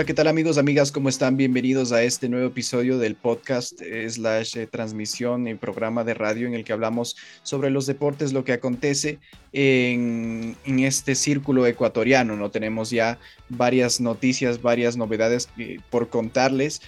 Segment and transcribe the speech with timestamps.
[0.00, 0.92] Hola, ¿qué tal amigos, amigas?
[0.92, 1.36] ¿Cómo están?
[1.36, 6.54] Bienvenidos a este nuevo episodio del podcast slash eh, transmisión y programa de radio en
[6.54, 9.18] el que hablamos sobre los deportes, lo que acontece
[9.52, 12.34] en, en este círculo ecuatoriano.
[12.34, 13.18] No tenemos ya
[13.50, 16.80] varias noticias, varias novedades eh, por contarles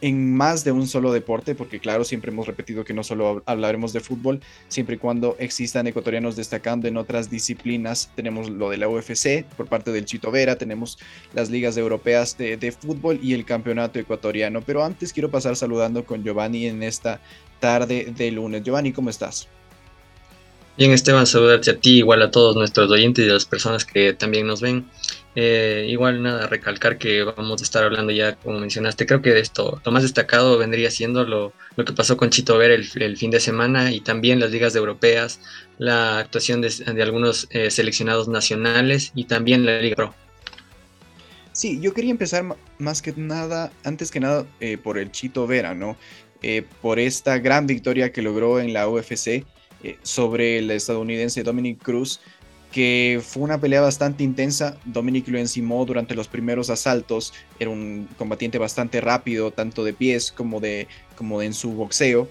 [0.00, 3.92] en más de un solo deporte, porque claro, siempre hemos repetido que no solo hablaremos
[3.92, 8.10] de fútbol, siempre y cuando existan ecuatorianos destacando en otras disciplinas.
[8.14, 10.98] Tenemos lo de la UFC por parte del Chito Vera, tenemos
[11.34, 14.62] las ligas europeas de, de fútbol y el campeonato ecuatoriano.
[14.62, 17.20] Pero antes quiero pasar saludando con Giovanni en esta
[17.60, 18.62] tarde de lunes.
[18.62, 19.48] Giovanni, ¿cómo estás?
[20.78, 24.12] Bien, Esteban, saludarte a ti, igual a todos nuestros oyentes y a las personas que
[24.12, 24.88] también nos ven.
[25.34, 29.40] Eh, igual nada, recalcar que vamos a estar hablando ya, como mencionaste, creo que de
[29.40, 33.32] esto lo más destacado vendría siendo lo, lo que pasó con Chito Ver el, fin
[33.32, 35.40] de semana y también las ligas europeas,
[35.78, 36.70] la actuación de,
[37.02, 40.14] algunos eh, seleccionados nacionales y también la Liga Pro.
[41.50, 42.44] Sí, yo quería empezar
[42.78, 45.96] más que nada, antes que nada, eh, por el Chito Vera, ¿no?
[46.80, 49.44] por esta gran victoria que logró en la UFC
[49.82, 52.20] eh, sobre el estadounidense Dominic Cruz,
[52.72, 54.76] que fue una pelea bastante intensa.
[54.84, 57.32] Dominic lo encimó durante los primeros asaltos.
[57.58, 62.28] Era un combatiente bastante rápido, tanto de pies como de, como en su boxeo.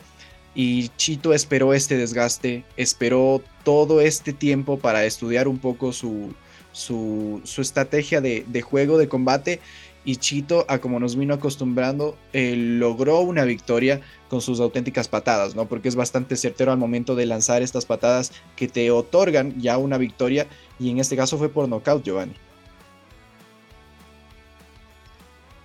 [0.53, 6.33] Y Chito esperó este desgaste, esperó todo este tiempo para estudiar un poco su,
[6.71, 9.59] su, estrategia de, de, juego, de combate
[10.07, 15.53] y Chito, a como nos vino acostumbrando, eh, logró una victoria con sus auténticas patadas,
[15.53, 15.67] ¿no?
[15.67, 19.97] Porque es bastante certero al momento de lanzar estas patadas que te otorgan ya una
[19.97, 20.47] victoria
[20.79, 22.35] y en este caso fue por nocaut, Giovanni.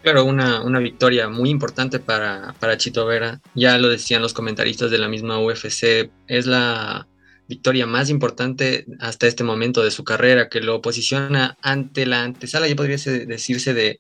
[0.03, 3.41] Claro, una, una victoria muy importante para, para Chito Vera.
[3.55, 7.07] Ya lo decían los comentaristas de la misma UFC, es la
[7.49, 12.67] victoria más importante hasta este momento de su carrera, que lo posiciona ante la antesala,
[12.67, 13.99] ya podría decirse, de,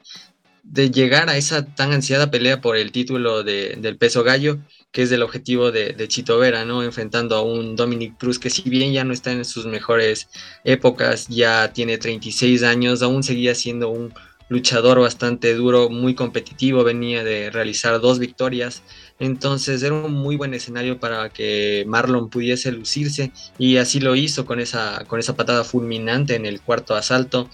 [0.63, 4.59] de llegar a esa tan ansiada pelea por el título de, del peso gallo,
[4.91, 6.83] que es el objetivo de, de, Chito Vera, ¿no?
[6.83, 10.29] Enfrentando a un Dominic Cruz que si bien ya no está en sus mejores
[10.65, 14.15] épocas, ya tiene 36 años, aún seguía siendo un
[14.53, 18.83] luchador bastante duro, muy competitivo, venía de realizar dos victorias,
[19.19, 24.45] entonces era un muy buen escenario para que Marlon pudiese lucirse y así lo hizo
[24.45, 27.49] con esa, con esa patada fulminante en el cuarto asalto,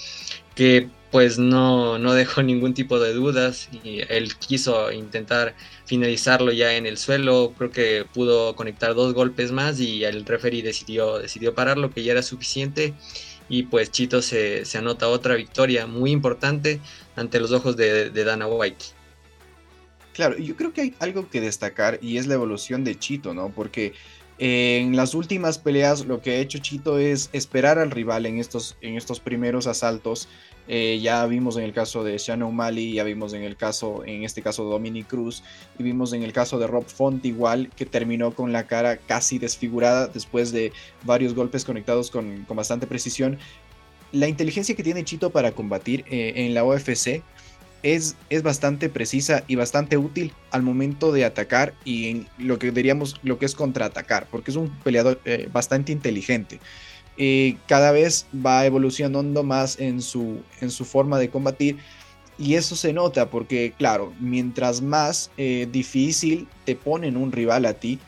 [0.58, 5.54] que pues no, no dejó ningún tipo de dudas y él quiso intentar
[5.86, 10.62] finalizarlo ya en el suelo, creo que pudo conectar dos golpes más y el referee
[10.62, 12.92] decidió, decidió pararlo, que ya era suficiente
[13.48, 16.80] y pues Chito se, anota otra victoria muy importante
[17.14, 18.86] ante los ojos de, de Dana White.
[20.12, 23.50] Claro, yo creo que hay algo que destacar y es la evolución de Chito, ¿no?
[23.54, 23.94] Porque
[24.38, 28.76] en las últimas peleas lo que ha hecho Chito es esperar al rival en estos,
[28.80, 30.28] en estos primeros asaltos
[30.68, 34.22] eh, ya vimos en el caso de Shannon O'Malley, ya vimos en el caso, en
[34.22, 35.42] este caso Dominic Cruz,
[35.78, 39.38] y vimos en el caso de Rob Font igual, que terminó con la cara casi
[39.38, 40.72] desfigurada después de
[41.04, 43.38] varios golpes conectados con, bastante precisión.
[44.12, 47.22] La inteligencia que tiene Chito para combatir eh, en la OFC
[47.82, 52.72] es, es, bastante precisa y bastante útil al momento de atacar y en lo que
[52.72, 56.60] diríamos lo que es contraatacar, porque es un peleador eh, bastante inteligente
[57.66, 61.78] cada vez va evolucionando más en su, en su forma de combatir.
[62.38, 67.74] Y eso se nota porque, claro, mientras más eh, difícil te ponen un rival a
[67.74, 67.98] ti,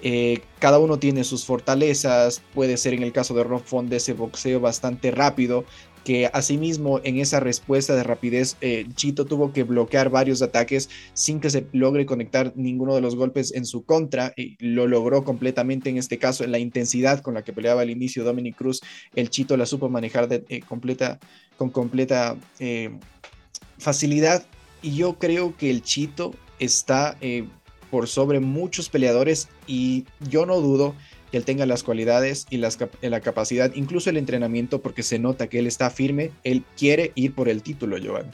[0.00, 2.40] eh, cada uno tiene sus fortalezas.
[2.54, 5.64] Puede ser en el caso de Rob Font de ese boxeo bastante rápido,
[6.04, 11.40] que asimismo en esa respuesta de rapidez eh, Chito tuvo que bloquear varios ataques sin
[11.40, 15.90] que se logre conectar ninguno de los golpes en su contra y lo logró completamente
[15.90, 18.82] en este caso en la intensidad con la que peleaba al inicio Dominic Cruz
[19.14, 21.18] el Chito la supo manejar eh, completa,
[21.56, 22.90] con completa eh,
[23.78, 24.44] facilidad
[24.82, 27.16] y yo creo que el Chito está
[27.90, 30.94] por sobre muchos peleadores y yo no dudo
[31.34, 35.58] que él tenga las cualidades y la capacidad, incluso el entrenamiento, porque se nota que
[35.58, 38.30] él está firme, él quiere ir por el título, Joan.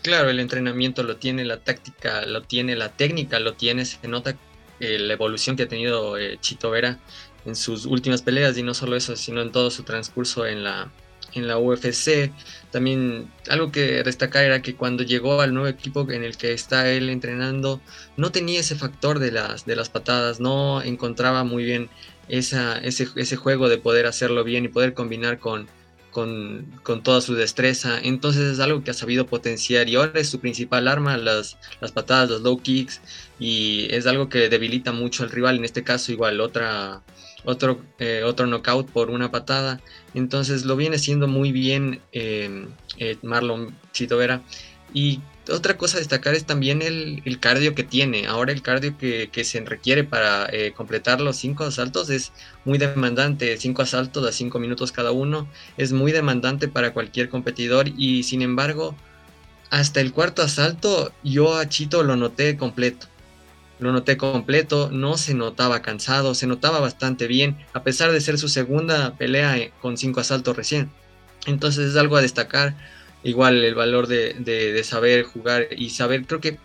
[0.00, 4.38] Claro, el entrenamiento lo tiene, la táctica lo tiene, la técnica lo tiene, se nota
[4.80, 6.98] eh, la evolución que ha tenido eh, Chito Vera
[7.44, 10.90] en sus últimas peleas y no solo eso, sino en todo su transcurso en la,
[11.34, 12.32] en la UFC.
[12.70, 16.88] También algo que destacar era que cuando llegó al nuevo equipo en el que está
[16.90, 17.80] él entrenando,
[18.16, 21.90] no tenía ese factor de las, de las patadas, no encontraba muy bien
[22.28, 25.66] esa, ese, ese juego de poder hacerlo bien y poder combinar con,
[26.10, 27.98] con, con, toda su destreza.
[28.02, 31.92] Entonces es algo que ha sabido potenciar y ahora es su principal arma, las, las
[31.92, 33.00] patadas, los low kicks,
[33.38, 35.56] y es algo que debilita mucho al rival.
[35.56, 37.02] En este caso, igual otra
[37.44, 39.80] otro, eh, otro knockout por una patada.
[40.14, 44.42] Entonces lo viene siendo muy bien em, eh, Marlon Chito Vera.
[44.92, 48.26] Y otra cosa a destacar es también el, cardio que tiene.
[48.26, 52.32] Ahora el cardio que, se requiere para eh, completar los cinco asaltos es
[52.64, 53.56] muy demandante.
[53.56, 58.42] Cinco asaltos a cinco minutos cada uno es muy demandante para cualquier competidor y sin
[58.42, 58.94] embargo
[59.70, 63.06] hasta el cuarto asalto yo a Chito lo noté completo.
[63.80, 68.38] Lo noté completo, no se notaba cansado, se notaba bastante bien, a pesar de ser
[68.38, 70.90] su segunda pelea eh, con cinco asaltos recién.
[71.46, 72.74] Entonces es algo a destacar
[73.22, 76.58] igual el valor de, saber jugar y saber, creo que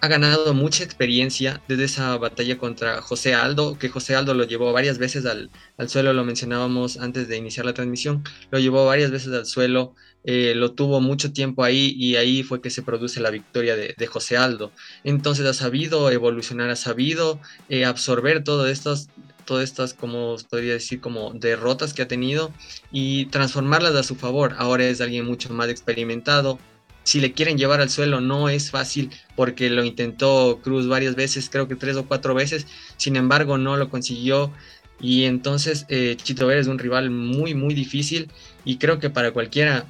[0.00, 4.72] ha ganado mucha experiencia desde esa batalla contra José Aldo, que José Aldo lo llevó
[4.72, 5.50] varias veces al,
[5.88, 9.94] suelo, lo mencionábamos antes de iniciar la transmisión, lo llevó varias veces al suelo,
[10.28, 14.06] eh, lo tuvo mucho tiempo ahí y ahí fue que se produce la victoria de,
[14.06, 14.72] José Aldo.
[15.04, 19.08] Entonces ha sabido evolucionar, ha sabido eh, absorber todo estos
[19.44, 22.52] todas estas, como podría decir, como derrotas que ha tenido
[22.90, 24.56] y transformarlas a su favor.
[24.58, 26.58] Ahora es alguien mucho más experimentado.
[27.04, 31.48] Si le quieren llevar al suelo no es fácil porque lo intentó Cruz varias veces,
[31.48, 34.52] creo que tres o cuatro veces, sin embargo no lo consiguió
[35.00, 38.30] y entonces eh, Chito Vera es un rival muy muy difícil
[38.64, 39.86] y creo que para cualquiera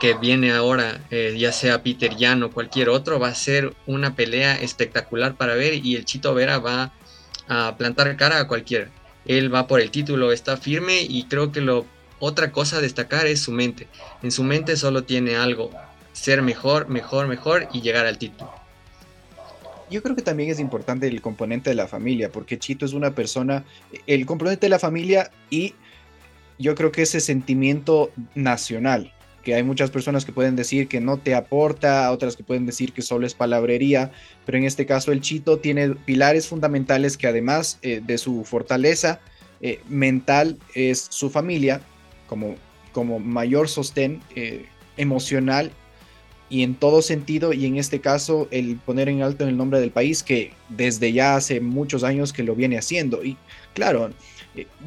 [0.00, 4.14] que viene ahora, eh, ya sea Peter Jan o cualquier otro, va a ser una
[4.14, 6.92] pelea espectacular para ver y el Chito Vera va
[7.48, 8.90] a plantar cara a cualquiera.
[9.24, 11.86] Él va por el título, está firme y creo que lo
[12.20, 13.86] otra cosa a destacar es su mente.
[14.22, 15.70] En su mente solo tiene algo,
[16.12, 18.52] ser mejor, mejor, mejor y llegar al título.
[19.90, 23.14] Yo creo que también es importante el componente de la familia, porque Chito es una
[23.14, 23.64] persona,
[24.06, 25.74] el componente de la familia y
[26.58, 29.12] yo creo que ese sentimiento nacional
[29.46, 33.02] hay muchas personas que pueden decir que no te aporta, otras que pueden decir que
[33.02, 34.12] solo es palabrería,
[34.44, 39.20] pero en este caso el Chito tiene pilares fundamentales que además eh, de su fortaleza
[39.60, 41.80] eh, mental es su familia
[42.26, 42.56] como,
[42.92, 45.72] como mayor sostén eh, emocional
[46.50, 49.90] y en todo sentido, y en este caso el poner en alto el nombre del
[49.90, 53.22] país que desde ya hace muchos años que lo viene haciendo.
[53.22, 53.36] Y
[53.74, 54.10] claro,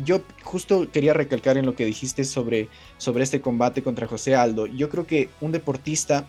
[0.03, 4.65] yo justo quería recalcar en lo que dijiste sobre, sobre este combate contra José Aldo.
[4.65, 6.25] Yo creo que un deportista,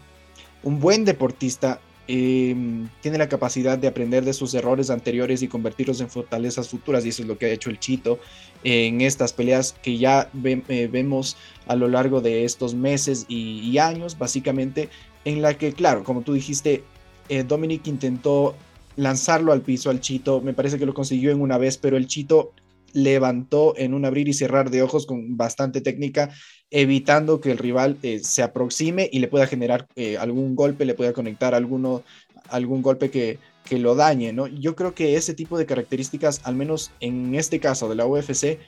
[0.63, 6.01] un buen deportista, em, tiene la capacidad de aprender de sus errores anteriores y convertirlos
[6.01, 8.19] en fortalezas futuras, y eso es lo que ha hecho el Chito
[8.65, 11.37] en estas peleas que ya eh, vemos
[11.67, 14.89] a lo largo de estos meses y, años, básicamente,
[15.25, 16.85] en la que, claro, como tú dijiste,
[17.29, 18.55] eh, Dominic intentó
[18.97, 22.07] lanzarlo al piso al Chito, me parece que lo consiguió en una vez, pero el
[22.07, 22.53] Chito
[22.93, 26.31] levantó en un abrir y cerrar de ojos con bastante técnica,
[26.71, 30.95] evitando que el rival eh, se aproxime y le pueda generar eh, algún golpe, le
[30.95, 32.03] pueda conectar alguno,
[32.49, 34.47] algún golpe que, que, lo dañe, ¿no?
[34.47, 38.59] Yo creo que ese tipo de características, al menos en este caso de la UFC,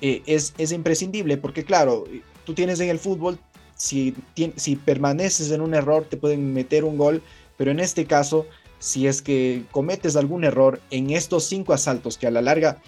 [0.00, 2.04] eh, es, es, imprescindible, porque claro,
[2.44, 3.38] tú tienes en el fútbol,
[3.76, 4.14] si,
[4.56, 7.22] si permaneces en un error, te pueden meter un gol,
[7.56, 8.46] pero en este caso,
[8.78, 12.82] si es que cometes algún error en estos cinco asaltos que a la larga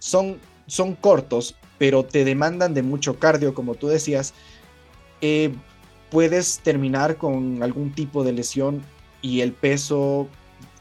[0.00, 4.34] son, son cortos, pero te demandan de mucho cardio, como tú decías,
[5.20, 5.52] eh,
[6.10, 8.82] puedes terminar con algún tipo de lesión
[9.22, 10.28] y el peso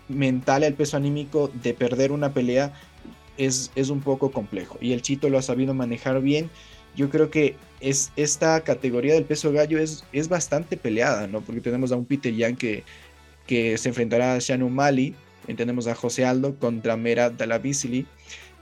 [0.08, 2.74] mental, el peso anímico de perder una pelea
[3.38, 4.78] es, es, un poco complejo.
[4.82, 6.50] Y el Chito lo ha sabido manejar bien.
[6.96, 11.42] Yo creo que es, esta categoría del peso gallo es, es bastante peleada, ¿no?
[11.42, 12.84] Porque tenemos a un Peter que,
[13.46, 15.16] que se enfrentará a Shannon Mali,
[15.56, 18.06] tenemos a José Aldo contra Mera Dalavisili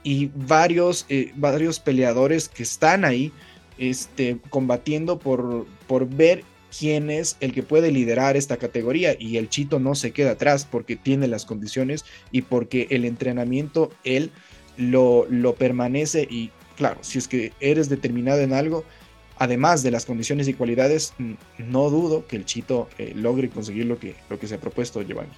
[0.02, 3.32] y varios, eh, varios peleadores que están ahí
[3.78, 6.44] este, combatiendo por, por ver
[6.76, 10.66] quién es el que puede liderar esta categoría y el Chito no se queda atrás
[10.70, 14.30] porque tiene las condiciones y porque el entrenamiento él
[14.76, 18.84] lo, lo permanece y claro, si es que eres determinado en algo,
[19.36, 21.12] además de las condiciones y cualidades,
[21.58, 25.02] no dudo que el Chito eh, logre conseguir lo que, lo que se ha propuesto
[25.02, 25.32] Giovanni.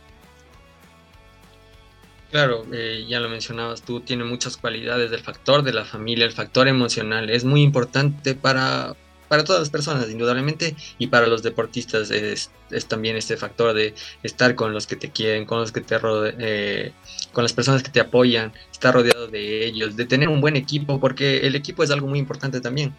[2.30, 6.32] Claro, eh, ya lo mencionabas tú, tiene muchas cualidades, el factor de la familia, el
[6.32, 8.94] factor emocional, es muy importante para,
[9.26, 12.52] para todas las personas, indudablemente, y para los deportistas es,
[12.86, 15.96] también este factor de estar con los que te quieren, con los que te
[16.38, 16.92] eh,
[17.32, 21.00] con las personas que te apoyan, estar rodeado de ellos, de tener un buen equipo,
[21.00, 22.94] porque el equipo es algo muy importante también.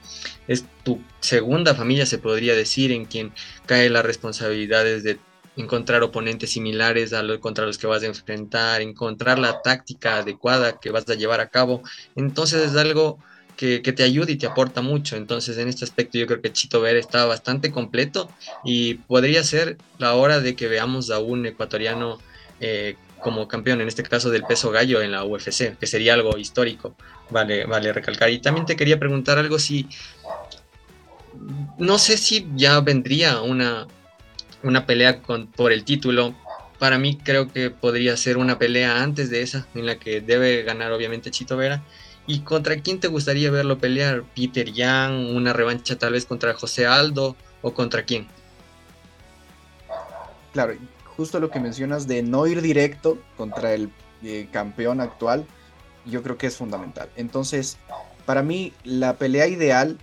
[0.50, 3.32] Es tu segunda familia, se podría decir, en quien
[3.66, 5.20] cae las responsabilidades de
[5.58, 10.80] encontrar oponentes similares a los contra los que vas a enfrentar, encontrar la táctica adecuada
[10.80, 11.84] que vas a llevar a cabo.
[12.16, 13.20] Entonces es algo
[13.58, 15.16] que, te ayuda y te aporta mucho.
[15.16, 18.30] Entonces en este aspecto yo creo que Chito Ver está bastante completo
[18.64, 22.20] y podría ser la hora de que veamos a un ecuatoriano
[22.60, 26.40] eh, como campeón, en este caso del peso gallo en la UFC, que sería algo
[26.40, 26.96] histórico,
[27.30, 28.32] vale, vale recalcar.
[28.32, 29.88] Y también te quería preguntar algo si,
[31.78, 33.88] no sé si ya vendría una,
[34.64, 36.36] una pelea con, por el título.
[36.80, 40.64] Para mí creo que podría ser una pelea antes de esa, en la que debe
[40.64, 41.84] ganar obviamente Chito Vera.
[42.28, 44.24] ¿Y contra quién te gustaría verlo pelear?
[44.36, 45.36] ¿Peter Yang?
[45.36, 47.36] ¿Una revancha tal vez contra José Aldo?
[47.62, 48.28] ¿O contra quién?
[50.54, 50.74] Claro,
[51.18, 53.92] justo lo que mencionas de no ir directo contra el
[54.24, 55.46] eh, campeón actual,
[56.06, 57.10] yo creo que es fundamental.
[57.16, 57.78] Entonces,
[58.26, 59.98] para mí, la pelea ideal,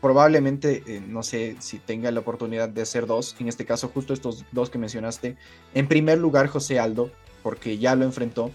[0.00, 4.12] probablemente, eh, no sé si tenga la oportunidad de hacer dos, en este caso justo
[4.12, 5.36] estos dos que mencionaste.
[5.74, 7.10] En primer lugar, José Aldo,
[7.42, 8.50] porque ya lo enfrentó,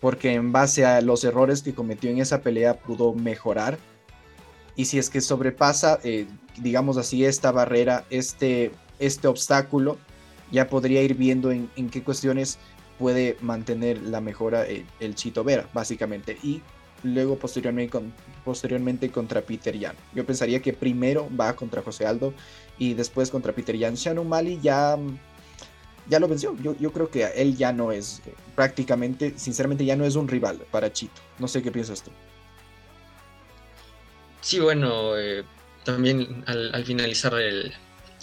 [0.00, 3.78] porque en base a los errores que cometió en esa pelea pudo mejorar.
[4.76, 6.26] Y si es que sobrepasa, eh,
[6.58, 9.98] digamos así, esta barrera, este, este obstáculo,
[10.50, 12.58] ya podría ir viendo en, qué cuestiones
[12.98, 16.38] puede mantener la mejora el, el, Chito Vera, básicamente.
[16.42, 16.62] Y
[17.02, 17.98] luego posteriormente,
[18.44, 19.96] posteriormente contra Peter Yan.
[20.14, 22.34] Yo pensaría que primero va contra José Aldo
[22.78, 23.94] y después contra Peter Yan.
[23.94, 24.96] Shannon Mali ya,
[26.08, 26.56] ya lo venció.
[26.62, 28.22] Yo, yo creo que él ya no es,
[28.54, 31.20] prácticamente, sinceramente, ya no es un rival para Chito.
[31.38, 32.10] No sé qué piensas tú.
[34.40, 35.44] Sí, bueno, eh,
[35.84, 37.74] también al finalizar el,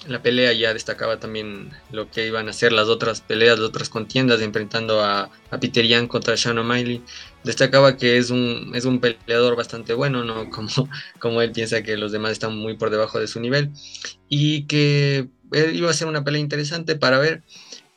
[0.06, 3.90] la pelea ya destacaba también lo que iban a ser las otras peleas, las otras
[3.90, 7.04] contiendas, enfrentando a, a Peter Yan contra Sean O'Malley.
[7.48, 10.50] Destacaba que es un, es un peleador bastante bueno, ¿no?
[10.58, 10.90] Como,
[11.20, 13.72] como él piensa que los demás están muy por debajo de su nivel.
[14.30, 15.30] Y que
[15.74, 17.44] iba a ser una pelea interesante para ver,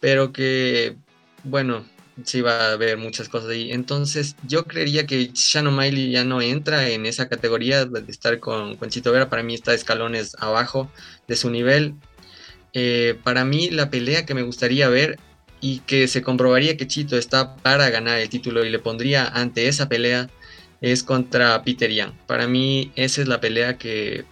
[0.01, 0.97] pero que,
[1.45, 1.85] bueno,
[2.25, 3.73] sí va a haber muchas cosas ahí.
[3.73, 8.77] Entonces, yo creería que Shannon Miley ya no entra en esa categoría de estar con,
[8.77, 9.29] con Vera.
[9.31, 10.91] Para mí está escalones abajo
[11.29, 11.95] de su nivel.
[12.73, 15.19] Eh, para mí, la pelea que me gustaría ver
[15.61, 19.69] y que se comprobaría que Chito está para ganar el título y le pondría ante
[19.69, 20.29] esa pelea
[20.81, 22.13] es contra Peter Young.
[22.27, 24.25] Para mí, esa es la pelea que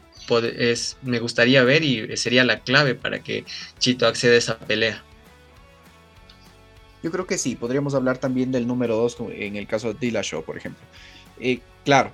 [0.59, 3.45] es, me gustaría ver y sería la clave para que
[3.79, 5.03] Chito acceda a esa pelea.
[7.03, 10.43] Yo creo que sí, podríamos hablar también del número 2 en el caso de Dillashaw,
[10.45, 10.85] por ejemplo.
[11.41, 12.13] Eh, claro,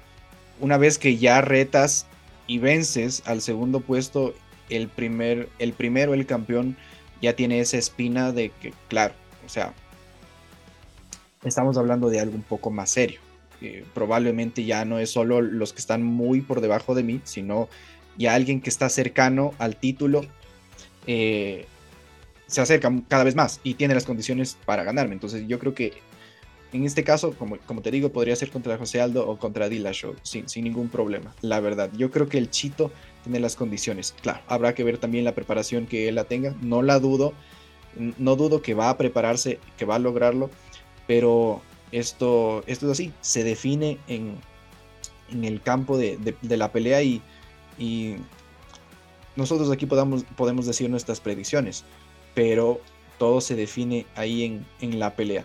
[0.61, 2.07] una vez que ya retas
[2.47, 4.35] y vences al segundo puesto,
[4.69, 6.77] el, primer, el primero, el campeón,
[7.25, 9.15] ya tiene esa espina de que, claro,
[9.45, 9.75] o sea,
[11.45, 13.21] estamos hablando de algo un poco más serio.
[13.95, 17.69] probablemente ya no es solo los que están muy por debajo de mí, sino
[18.19, 20.25] ya alguien que está cercano al título.
[21.07, 21.67] Eh,
[22.47, 25.15] se acerca cada vez más y tiene las condiciones para ganarme.
[25.15, 25.95] Entonces yo creo que
[26.73, 30.15] en este caso, como, como te digo, podría ser contra José Aldo o contra Dillashaw
[30.23, 31.35] sin, sin ningún problema.
[31.41, 32.91] La verdad, yo creo que el Chito
[33.25, 34.15] tiene las condiciones.
[34.23, 36.55] Claro, habrá que ver también la preparación que él la tenga.
[36.61, 37.33] No la dudo.
[37.97, 40.51] No dudo que va a prepararse, que va a lograrlo.
[41.07, 41.63] Pero
[41.93, 43.13] esto, esto es así.
[43.21, 44.37] Se define en,
[45.31, 47.23] en el campo de, de, la pelea y,
[47.79, 48.17] y
[49.37, 51.85] nosotros aquí podamos, podemos decir nuestras predicciones
[52.35, 52.81] pero
[53.19, 55.45] todo se define ahí en, la pelea.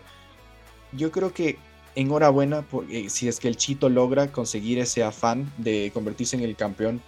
[0.92, 1.58] Yo creo que
[1.96, 6.56] enhorabuena porque si es que el Chito logra conseguir ese afán de convertirse en el
[6.56, 7.02] campeón.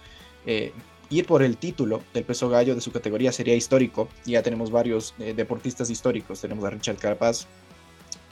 [0.46, 0.72] Eh,
[1.10, 4.08] ir por el título del peso gallo de su categoría sería histórico.
[4.24, 6.40] Ya tenemos varios eh, deportistas históricos.
[6.40, 7.46] Tenemos a Richard Carapaz,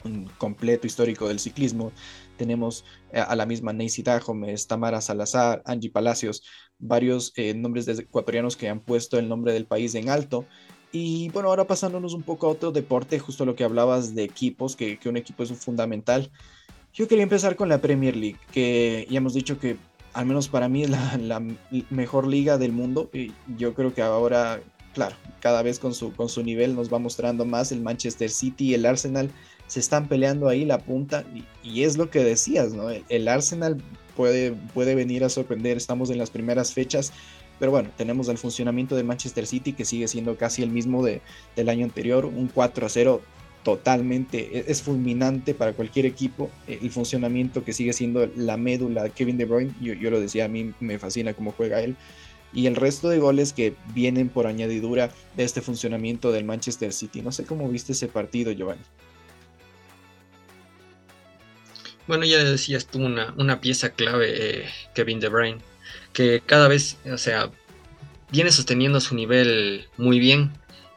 [0.03, 1.91] un completo histórico del ciclismo.
[2.37, 6.43] Tenemos eh, a la misma Neisy Dajomes, Tamara Salazar, Angie Palacios,
[6.79, 10.45] varios nombres de ecuatorianos que han puesto el nombre del país en alto.
[10.91, 14.75] Y bueno, ahora pasándonos un poco a otro deporte, justo lo que hablabas de equipos,
[14.75, 16.31] que, un equipo es fundamental.
[16.93, 19.77] Yo quería empezar con la Premier League, que ya hemos dicho que
[20.13, 20.89] al menos para mí es
[21.19, 21.41] la,
[21.89, 23.09] mejor liga del mundo.
[23.13, 24.61] Y yo creo que ahora,
[24.93, 27.71] claro, cada vez con su, con su nivel nos va mostrando más.
[27.71, 29.29] El Manchester City y el Arsenal
[29.67, 31.23] se están peleando ahí la punta.
[31.63, 32.89] Y, es lo que decías, ¿no?
[32.89, 33.81] El, Arsenal
[34.15, 35.77] puede, puede venir a sorprender.
[35.77, 37.13] Estamos en las primeras fechas
[37.61, 41.21] pero bueno, tenemos el funcionamiento de Manchester City que sigue siendo casi el mismo de,
[41.55, 43.21] del año anterior, un 4 a 0
[43.63, 49.03] totalmente, e, es fulminante para cualquier equipo, eh, el funcionamiento que sigue siendo la médula
[49.03, 51.95] de Kevin De Bruyne, yo, yo lo decía, a mí me fascina cómo juega él,
[52.53, 57.21] y el resto de goles que vienen por añadidura de este funcionamiento del Manchester City.
[57.21, 58.81] No sé cómo viste ese partido, Giovanni.
[62.07, 65.59] Bueno, ya decías tú una, una pieza clave, eh, Kevin De Bruyne
[66.13, 67.49] que cada vez, o sea,
[68.31, 70.51] viene sosteniendo su nivel muy bien,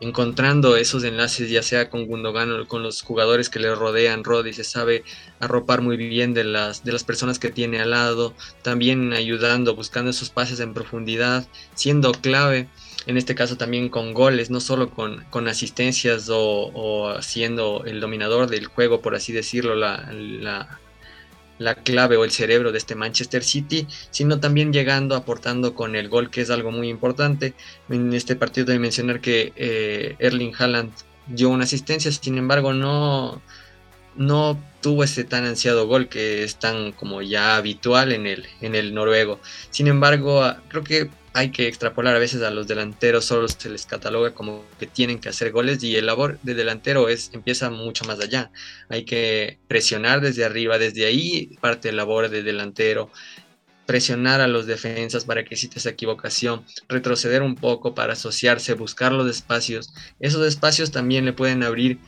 [0.04, 4.23] encontrando esos enlaces, ya sea con Gundogan o con los jugadores que le rodean.
[4.23, 5.02] Roddy se sabe
[5.40, 10.11] arropar muy bien de las, de las personas que tiene al lado, también ayudando, buscando
[10.11, 12.68] esos pases en profundidad, siendo clave.
[13.06, 18.49] en este caso también con goles, no solo con, con asistencias o, siendo el dominador
[18.49, 20.78] del juego, por así decirlo, la,
[21.58, 26.08] la, clave o el cerebro de este Manchester City, sino también llegando, aportando con el
[26.08, 27.54] gol, que es algo muy importante.
[27.88, 30.92] En este partido de mencionar que eh, Erling Haaland
[31.26, 33.40] dio una asistencia, sin embargo no,
[34.16, 38.75] no tuvo ese tan ansiado gol que es tan como ya habitual en el, en
[38.75, 39.40] el noruego.
[39.70, 43.87] Sin embargo, creo que hay que extrapolar a veces a los delanteros, solo se les
[43.87, 48.05] cataloga como que tienen que hacer goles y el labor de delantero es, empieza mucho
[48.05, 48.53] más allá.
[48.88, 53.11] Hay que presionar desde arriba, desde ahí parte la labor de delantero,
[53.85, 59.11] presionar a los defensas para que exista esa equivocación, retroceder un poco para asociarse, buscar
[59.11, 59.93] los espacios.
[60.21, 61.99] Esos espacios también le pueden abrir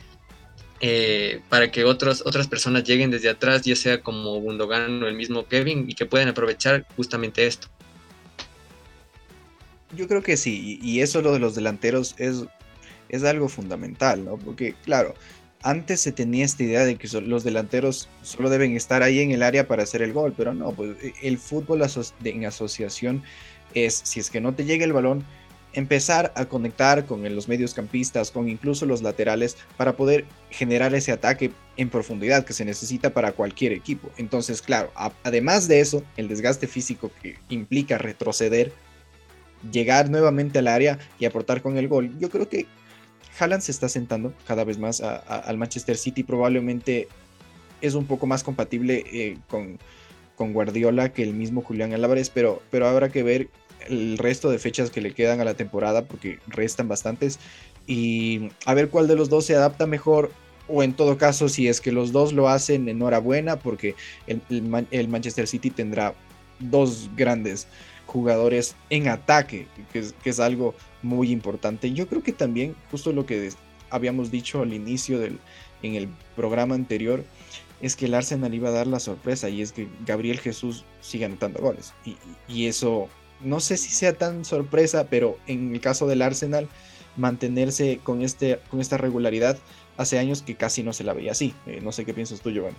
[0.79, 5.15] eh, para que otros, otras personas lleguen desde atrás, ya sea como Gundogan o el
[5.15, 7.67] mismo Kevin, y que puedan aprovechar justamente esto.
[9.95, 12.43] Yo creo que sí, y eso lo de los delanteros es,
[13.09, 14.37] es algo fundamental, ¿no?
[14.37, 15.13] Porque, claro,
[15.63, 19.43] antes se tenía esta idea de que los delanteros solo deben estar ahí en el
[19.43, 21.81] área para hacer el gol, pero no, pues e, el fútbol
[22.23, 23.23] en asociación
[23.73, 25.23] es, si es que no te llega el balón,
[25.73, 31.51] empezar a conectar con los mediocampistas, con incluso los laterales, para poder generar ese ataque
[31.77, 34.09] en profundidad que se necesita para cualquier equipo.
[34.17, 34.91] Entonces, claro,
[35.23, 38.73] además de eso, el desgaste físico que implica retroceder
[39.71, 42.17] llegar nuevamente al área y aportar con el gol.
[42.19, 42.65] Yo creo que
[43.39, 46.23] Haaland se está sentando cada vez más al Manchester City.
[46.23, 47.07] Probablemente
[47.81, 49.77] es un poco más compatible eh, con,
[50.35, 53.49] con, Guardiola que el mismo Julián Álvarez, pero, pero habrá que ver
[53.87, 57.39] el resto de fechas que le quedan a la temporada porque restan bastantes
[57.85, 60.31] y a ver cuál de los dos se adapta mejor
[60.67, 63.95] o en todo caso si es que los dos lo hacen enhorabuena porque
[64.25, 64.41] el,
[64.91, 66.15] el Manchester City tendrá
[66.59, 67.67] dos grandes
[68.07, 70.73] jugadores en ataque, que es, algo
[71.03, 71.91] muy importante.
[71.91, 73.51] Yo creo que también, justo lo que
[73.89, 75.37] habíamos dicho al inicio del,
[75.83, 77.23] en el programa anterior,
[77.81, 81.25] es que el Arsenal iba a dar la sorpresa y es que Gabriel Jesús sigue
[81.25, 81.93] anotando goles.
[82.47, 83.07] Y, eso,
[83.41, 86.67] no sé si sea tan sorpresa, pero en el caso del Arsenal,
[87.17, 89.57] mantenerse con, este, con esta regularidad
[89.97, 91.53] hace años que casi no se la veía así.
[91.65, 92.77] Eh, no sé qué piensas tú, Giovanni.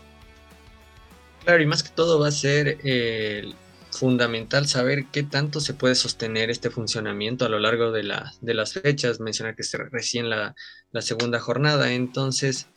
[1.45, 3.55] Claro, y más que todo va a ser el
[3.91, 8.55] fundamental saber qué tanto se puede sostener este funcionamiento a lo largo de, la, de
[8.55, 9.21] las fechas.
[9.21, 10.55] Mencionar que es recién la,
[10.93, 12.69] la segunda jornada, entonces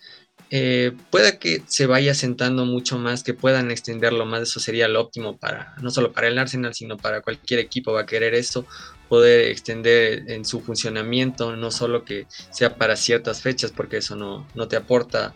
[0.53, 4.99] eh, pueda que se vaya sentando mucho más, que puedan extenderlo más, eso sería lo
[4.99, 8.65] óptimo para, no solo para el Arsenal, sino para cualquier equipo va a querer eso,
[9.07, 14.45] poder extender en su funcionamiento, no solo que sea para ciertas fechas, porque eso no,
[14.53, 15.33] no te aporta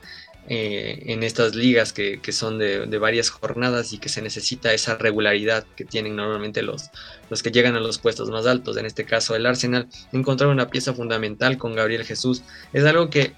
[0.48, 5.66] eh, en estas ligas que, son de, varias jornadas y que se necesita esa regularidad
[5.76, 6.92] que tienen normalmente los,
[7.32, 8.78] los que llegan a los puestos más altos.
[8.78, 13.34] En este caso, el Arsenal, encontrar una pieza fundamental con Gabriel Jesús es algo que,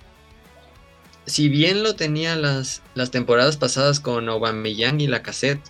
[1.25, 5.61] si bien lo tenía las, las temporadas pasadas con Aubameyang y Lacazette,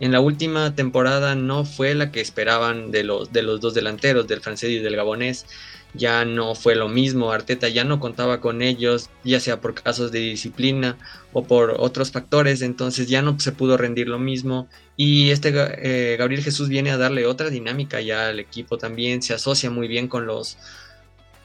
[0.00, 4.26] en la última temporada no fue la que esperaban de los, de los dos delanteros,
[4.26, 5.46] del francés y del gabonés
[5.94, 10.12] ya no fue lo mismo, Arteta ya no contaba con ellos, ya sea por casos
[10.12, 10.98] de disciplina
[11.32, 14.68] o por otros factores, entonces ya no se pudo rendir lo mismo.
[14.96, 19.34] Y este eh, Gabriel Jesús viene a darle otra dinámica ya al equipo también, se
[19.34, 20.58] asocia muy bien con los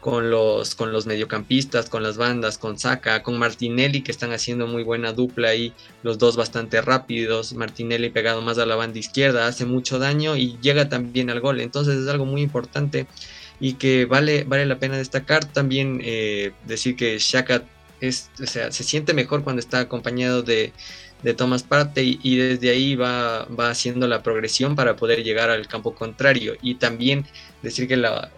[0.02, 4.66] con los, con los mediocampistas, con las bandas, con Saka, con Martinelli, que están haciendo
[4.66, 9.46] muy buena dupla ahí, los dos bastante rápidos, Martinelli pegado más a la banda izquierda,
[9.46, 13.06] hace mucho daño y llega también al gol, entonces es algo muy importante
[13.62, 17.64] y que vale, vale la pena destacar también eh, decir que Shaka
[18.02, 20.74] es, sea, se siente mejor cuando está acompañado de,
[21.22, 25.68] de Thomas Partey y desde ahí va, va haciendo la progresión para poder llegar al
[25.68, 27.26] campo contrario y también
[27.62, 28.32] decir que, la,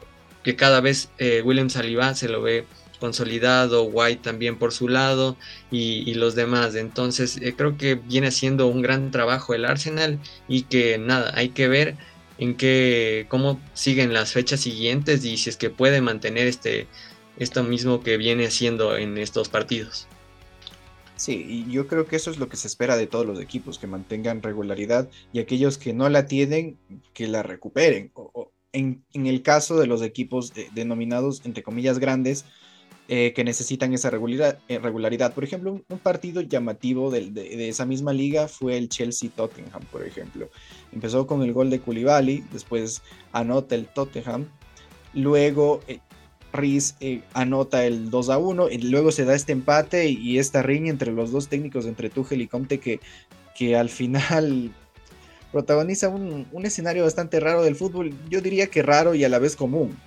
[0.43, 2.65] que cada vez eh, William Saliba se lo ve
[2.99, 5.36] consolidado, White también por su lado
[5.71, 6.75] y, los demás.
[6.75, 11.49] Entonces eh, creo que viene haciendo un gran trabajo el Arsenal y que nada, hay
[11.49, 11.97] que ver
[12.38, 16.88] en qué, cómo siguen las fechas siguientes y si es que puede mantener este,
[17.38, 20.08] esto mismo que viene haciendo en estos partidos.
[21.15, 23.78] Sí, y yo creo que eso es lo que se espera de todos los equipos,
[23.78, 26.78] que mantengan regularidad y aquellos que no la tienen,
[27.13, 28.12] que la recuperen.
[28.15, 32.46] O, en, en, el caso de los equipos denominados, entre comillas, grandes,
[33.09, 34.59] eh, que necesitan esa regularidad.
[34.69, 35.33] Eh, regularidad.
[35.33, 40.49] Por ejemplo, un, partido llamativo de, esa misma liga fue el Chelsea-Tottenham, por ejemplo.
[40.93, 43.01] Empezó con el gol de Koulibaly, después
[43.33, 44.47] anota el Tottenham,
[45.13, 45.99] luego eh,
[47.01, 50.89] eh anota el 2 a 1, y luego se da este empate y, esta riña
[50.89, 53.01] entre los dos técnicos, entre Tuchel y Conte, que,
[53.53, 54.73] que al final
[55.51, 59.39] protagoniza un, un escenario bastante raro del fútbol, yo diría que raro y a la
[59.39, 59.97] vez común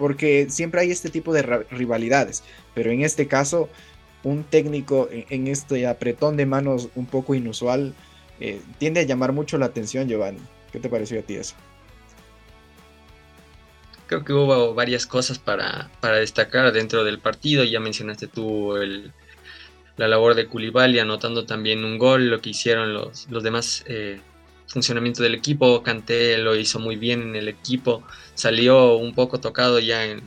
[0.00, 2.42] porque siempre hay este tipo de rivalidades,
[2.74, 3.68] pero en este caso,
[4.22, 7.92] un técnico en, este apretón de manos un poco inusual
[8.40, 10.40] eh, tiende a llamar mucho la atención, Giovanni.
[10.72, 11.54] ¿Qué te pareció a ti eso?
[14.06, 17.62] Creo que hubo varias cosas para, destacar dentro del partido.
[17.64, 18.74] Ya mencionaste tú
[19.98, 24.18] la labor de Koulibaly anotando también un gol, lo que hicieron los, los demás eh,
[24.70, 25.82] funcionamiento del equipo.
[25.82, 28.02] Kanté lo hizo muy bien en el equipo,
[28.34, 30.22] salió un poco tocado ya en,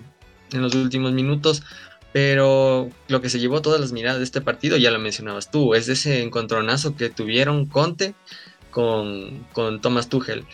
[0.51, 1.63] los últimos minutos,
[2.11, 5.73] pero lo que se llevó todas las miradas de este partido, ya lo mencionabas tú,
[5.73, 8.13] es ese encontronazo que tuvieron Conte
[8.69, 10.45] con, con Thomas Tuchel,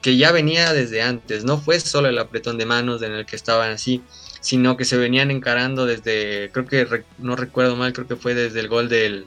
[0.00, 3.34] que ya venía desde antes, no fue solo el apretón de manos en el que
[3.34, 4.00] estaban así,
[4.40, 8.60] sino que se venían encarando desde, creo que no recuerdo mal, creo que fue desde
[8.60, 9.26] el gol del,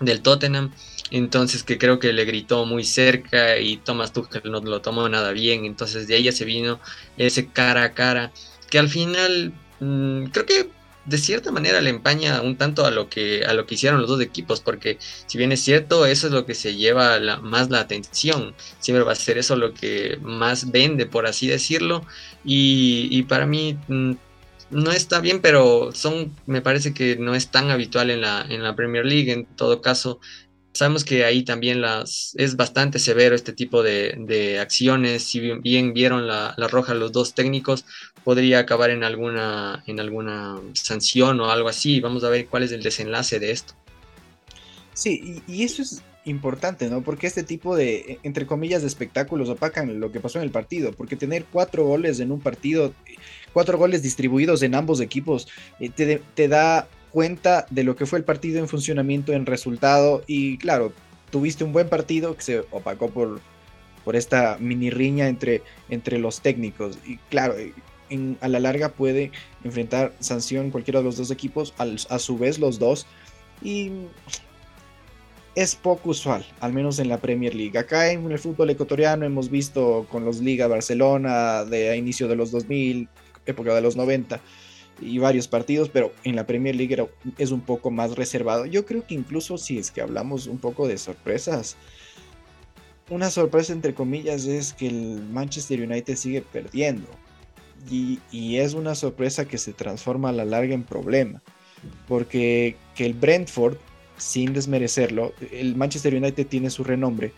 [0.00, 0.72] del Tottenham,
[1.10, 5.32] entonces que creo que le gritó muy cerca y Thomas Tuchel no lo tomó nada
[5.32, 6.80] bien, entonces de ahí se vino
[7.16, 8.32] ese cara a cara,
[8.70, 10.70] que al final mm, creo que
[11.04, 14.08] de cierta manera le empaña un tanto a lo que a lo que hicieron los
[14.08, 17.80] dos equipos, porque si bien es cierto, eso es lo que se lleva más la
[17.80, 22.04] atención, siempre va a ser eso lo que más vende, por así decirlo,
[22.44, 24.12] y, para mí mm,
[24.74, 28.62] no está bien, pero son, me parece que no es tan habitual en la, en
[28.62, 29.32] la Premier League.
[29.32, 30.20] En todo caso,
[30.74, 35.22] Sabemos que ahí también las, es bastante severo este tipo de, acciones.
[35.22, 37.86] Si bien, vieron la, roja los dos técnicos,
[38.24, 42.00] podría acabar en alguna, en alguna sanción o algo así.
[42.00, 43.74] Vamos a ver cuál es el desenlace de esto.
[44.94, 47.02] Sí, y, eso es importante, ¿no?
[47.02, 50.90] Porque este tipo de, entre comillas, de espectáculos opacan lo que pasó en el partido.
[50.90, 52.92] Porque tener cuatro goles en un partido,
[53.54, 55.48] cuatro goles distribuidos en ambos equipos,
[55.80, 60.22] eh, te, da cuenta de lo que fue el partido en funcionamiento, en resultado.
[60.26, 60.92] Y claro,
[61.30, 63.40] tuviste un buen partido que se opacó por,
[64.04, 66.98] por esta mini riña entre, entre los técnicos.
[67.06, 67.54] Y claro,
[68.40, 69.30] a la larga puede
[69.62, 73.06] enfrentar sanción cualquiera de los dos equipos, a su vez los dos.
[73.62, 73.92] Y
[75.54, 77.78] es poco usual, al menos en la Premier League.
[77.78, 82.50] Acá en el fútbol ecuatoriano hemos visto con los Liga Barcelona de inicio de los
[82.50, 83.08] 2000,
[83.46, 84.40] época de los 90
[85.00, 86.96] y varios partidos, pero en la Premier League
[87.38, 88.66] es un poco más reservado.
[88.66, 91.76] Yo creo que incluso si es que hablamos un poco de sorpresas,
[93.10, 97.08] una sorpresa entre comillas es que el Manchester United sigue perdiendo.
[97.90, 98.18] Y,
[98.56, 101.42] es una sorpresa que se transforma a la larga en problema.
[102.08, 103.76] Porque que el Brentford,
[104.16, 107.32] sin desmerecerlo, el Manchester United tiene su renombre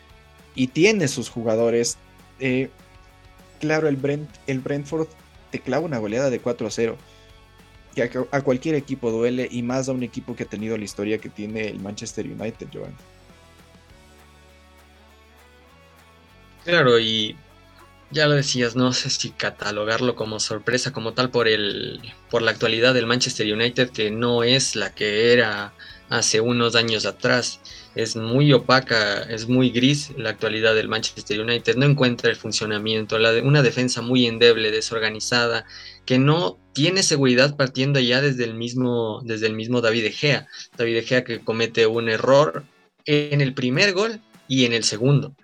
[0.54, 1.98] y tiene sus jugadores.
[2.38, 2.68] Eh,
[3.58, 5.08] claro, el, Brent, el Brentford
[5.50, 6.96] te clava una goleada de 4 a 0
[7.96, 11.16] que a, cualquier equipo duele y más a un equipo que ha tenido la historia
[11.16, 12.94] que tiene el Manchester United, Joan.
[16.64, 17.36] Claro, y
[18.10, 22.50] ya lo decías, no sé si catalogarlo como sorpresa como tal por el por la
[22.50, 25.72] actualidad del Manchester United que no es la que era
[26.10, 27.60] hace unos años atrás.
[27.96, 31.76] Es muy opaca, es muy gris la actualidad del Manchester United.
[31.76, 35.64] No encuentra el funcionamiento, la de, una defensa muy endeble, desorganizada,
[36.04, 40.46] que no tiene seguridad partiendo ya desde el mismo, desde el mismo David De Gea.
[40.76, 42.64] David De Gea que comete un error
[43.06, 45.34] en el primer gol y en el segundo.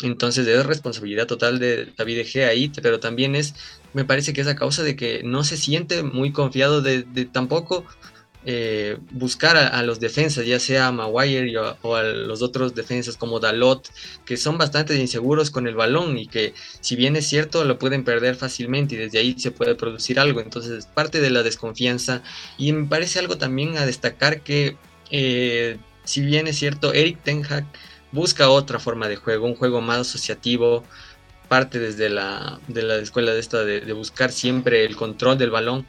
[0.00, 3.54] Entonces es responsabilidad total de David De Gea ahí, pero también es,
[3.94, 7.84] me parece que es a causa de que no se siente muy confiado de tampoco
[8.48, 13.40] eh, buscar a, los defensas, ya sea a Maguire o, a los otros defensas como
[13.40, 13.90] Dalot,
[14.24, 18.04] que son bastante inseguros con el balón y que si bien es cierto lo pueden
[18.04, 20.40] perder fácilmente y desde ahí se puede producir algo.
[20.40, 22.22] Entonces es parte de la desconfianza
[22.56, 24.76] y me parece algo también a destacar que
[25.10, 27.66] eh, si bien es cierto Eric Ten Hag
[28.12, 30.84] busca otra forma de juego, un juego más asociativo,
[31.48, 35.84] parte desde la, de la escuela de esta de buscar siempre el control del balón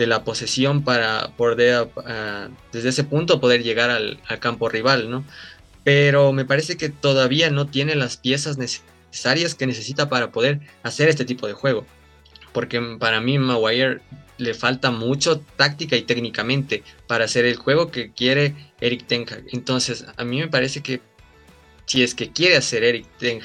[0.00, 5.26] de la posesión para poder ah, desde ese punto poder llegar al, campo rival, ¿no?
[5.84, 11.10] Pero me parece que todavía no tiene las piezas necesarias que necesita para poder hacer
[11.10, 11.84] este tipo de juego.
[12.54, 14.00] Porque para mí Maguire
[14.38, 20.06] le falta mucho táctica y técnicamente para hacer el juego que quiere Eric Ten Entonces,
[20.16, 21.02] a mí me parece que
[21.84, 23.42] si es que quiere hacer Eric Ten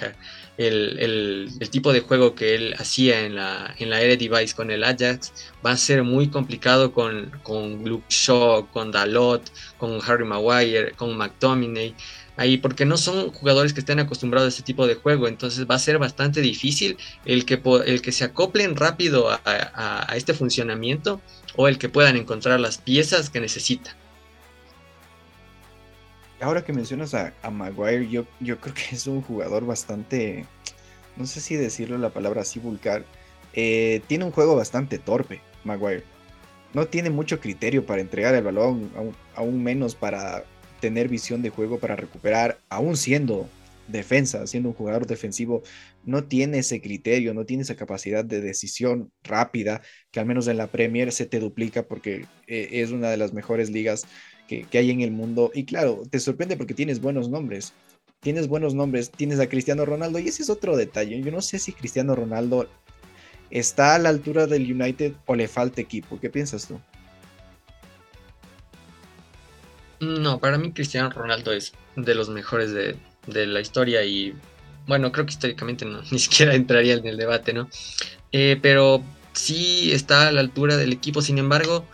[0.57, 5.33] el, tipo de juego que él hacía en la, en la Device con el Ajax
[5.65, 8.05] va a ser muy complicado con, con Luke
[8.71, 11.93] con Dalot, con Harry Maguire, con McTominay.
[12.37, 15.75] Ahí, porque no son jugadores que estén acostumbrados a este tipo de juego, entonces va
[15.75, 21.21] a ser bastante difícil el que, el que se acoplen rápido a, a este funcionamiento
[21.55, 23.95] o el que puedan encontrar las piezas que necesitan
[26.41, 30.45] ahora que mencionas a, Maguire, yo, yo creo que es un jugador bastante,
[31.17, 33.05] no sé si decirlo la palabra así vulgar,
[33.53, 35.41] eh, tiene un juego bastante torpe.
[35.63, 36.03] Maguire.
[36.73, 38.91] No tiene mucho criterio para entregar el balón,
[39.35, 40.43] aún, menos para
[40.81, 43.49] tener visión de juego, para recuperar, aún siendo
[43.87, 45.63] defensa, siendo un jugador defensivo,
[46.03, 50.57] no tiene ese criterio, no tiene esa capacidad de decisión rápida, que al menos en
[50.57, 54.05] la Premier se te duplica porque eh, es una de las mejores ligas
[54.47, 55.51] que, hay en el mundo.
[55.53, 57.73] Y claro, te sorprende porque tienes buenos nombres
[58.25, 61.21] tienes buenos nombres, tienes a Cristiano Ronaldo y ese es otro detalle.
[61.21, 62.67] Yo no sé si Cristiano Ronaldo
[63.51, 66.19] está a la altura del United o le falta equipo.
[66.19, 66.81] ¿Qué piensas tú?
[69.99, 74.33] No, para mí Cristiano Ronaldo es de los mejores de, la historia y
[74.87, 77.69] bueno, creo que históricamente no, ni siquiera entraría en el debate, ¿no?
[78.31, 79.03] Eh, pero
[79.33, 81.85] sí está a la altura del equipo, sin embargo,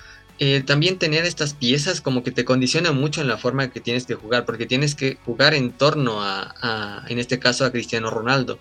[0.43, 4.08] eh, también tener estas piezas como que te condiciona mucho en la forma que tienes
[4.08, 8.58] que jugar, porque tienes que jugar en torno a, en este caso, a Cristiano Ronaldo.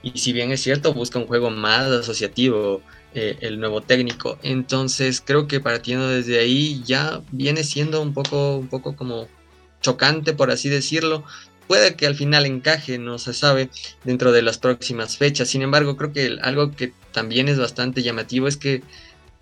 [0.00, 2.82] Y si bien es cierto, busca un juego más asociativo
[3.14, 4.38] eh, el nuevo técnico.
[4.44, 9.26] Entonces creo que partiendo desde ahí ya viene siendo un poco, un poco como
[9.80, 11.24] chocante, por así decirlo.
[11.66, 13.70] Puede que al final encaje, no se sabe,
[14.04, 15.48] dentro de las próximas fechas.
[15.48, 18.84] Sin embargo, creo que algo que también es bastante llamativo es que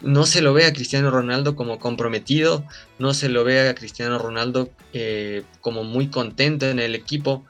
[0.02, 2.64] no se lo ve a Cristiano Ronaldo como comprometido,
[2.98, 7.44] no se lo ve a Cristiano Ronaldo eh, como muy contento en el equipo.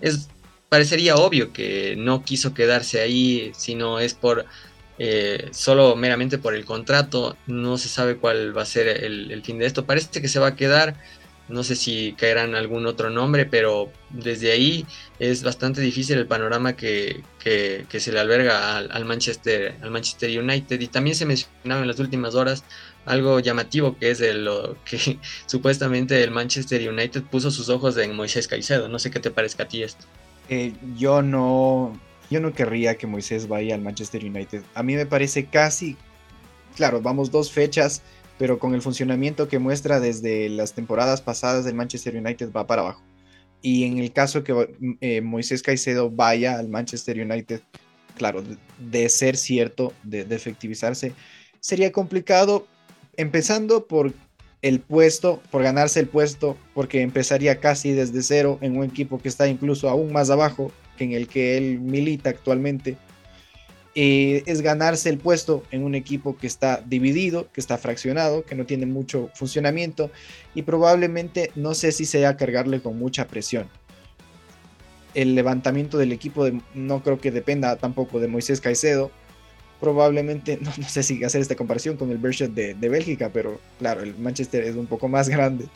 [0.00, 0.28] Es,
[0.68, 4.46] parecería obvio que no quiso quedarse ahí, sino es por
[4.98, 7.36] eh, solo meramente por el contrato.
[7.46, 9.84] No se sabe cuál va a ser el, el fin de esto.
[9.84, 10.96] Parece que se va a quedar
[11.48, 14.84] no sé si caerán algún otro nombre, pero desde ahí
[15.18, 20.80] es bastante difícil el panorama que, se le alberga al, Manchester, al Manchester United.
[20.80, 22.64] Y también se mencionaba en las últimas horas
[23.04, 28.14] algo llamativo que es de lo que supuestamente el Manchester United puso sus ojos en
[28.16, 28.88] Moisés Caicedo.
[28.88, 30.04] No sé qué te parezca a ti esto.
[30.48, 31.98] Eh, yo no,
[32.30, 34.62] yo no querría que Moisés vaya al Manchester United.
[34.74, 35.96] A mí me parece casi,
[36.74, 38.02] claro, vamos dos fechas
[38.38, 42.82] pero con el funcionamiento que muestra desde las temporadas pasadas del Manchester United va para
[42.82, 43.02] abajo.
[43.62, 47.60] Y en el caso que eh, Moisés Caicedo vaya al Manchester United,
[48.14, 48.42] claro,
[48.78, 51.12] de, ser cierto, de, efectivizarse,
[51.60, 52.66] sería complicado,
[53.16, 54.12] empezando por
[54.62, 59.28] el puesto, por ganarse el puesto, porque empezaría casi desde cero en un equipo que
[59.28, 62.96] está incluso aún más abajo que en el que él milita actualmente.
[63.98, 68.54] Eh, es ganarse el puesto en un equipo que está dividido, que está fraccionado, que
[68.54, 70.10] no tiene mucho funcionamiento
[70.54, 73.70] y probablemente no sé si sea cargarle con mucha presión.
[75.14, 79.10] El levantamiento del equipo no creo que dependa tampoco de Moisés Caicedo.
[79.80, 84.02] Probablemente, no, sé si hacer esta comparación con el Bershot de, de Bélgica, pero claro,
[84.02, 85.68] el Manchester es un poco más grande.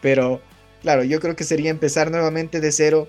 [0.00, 0.40] Pero
[0.82, 3.06] claro, yo creo que sería empezar nuevamente de cero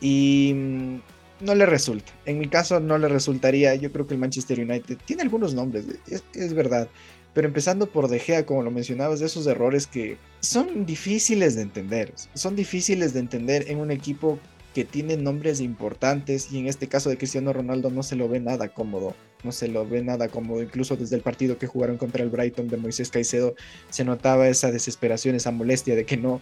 [0.00, 0.96] y mm,
[1.40, 2.12] no le resulta.
[2.24, 3.74] En mi caso no le resultaría.
[3.74, 6.88] Yo creo que el Manchester United tiene algunos nombres, es, verdad.
[7.34, 11.62] Pero empezando por De Gea, como lo mencionabas, de esos errores que son difíciles de
[11.62, 12.12] entender.
[12.34, 14.38] Son difíciles de entender en un equipo
[14.74, 18.40] que tiene nombres importantes y en este caso de Cristiano Ronaldo no se lo ve
[18.40, 19.14] nada cómodo.
[19.44, 20.62] No se lo ve nada cómodo.
[20.62, 23.54] Incluso desde el partido que jugaron contra el Brighton de Moisés Caicedo
[23.90, 26.40] se notaba esa desesperación, esa molestia de que no,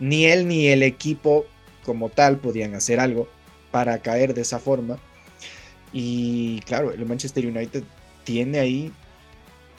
[0.00, 1.46] ni él ni el equipo
[1.84, 3.28] como tal podían hacer algo
[3.74, 5.00] para caer de esa forma.
[5.92, 7.82] Y claro, el Manchester United
[8.22, 8.92] tiene ahí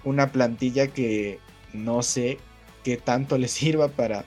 [0.04, 1.40] una plantilla que
[1.72, 2.38] no sé
[2.84, 4.26] qué tanto le sirva para,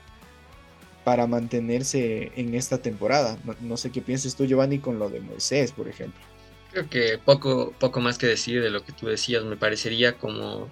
[1.03, 3.37] para mantenerse en esta temporada.
[3.61, 6.19] No, sé qué piensas tú, Giovanni, con lo de Moisés, por ejemplo.
[6.71, 9.43] Creo que poco, poco más que decir de lo que tú decías.
[9.43, 10.67] Me parecería como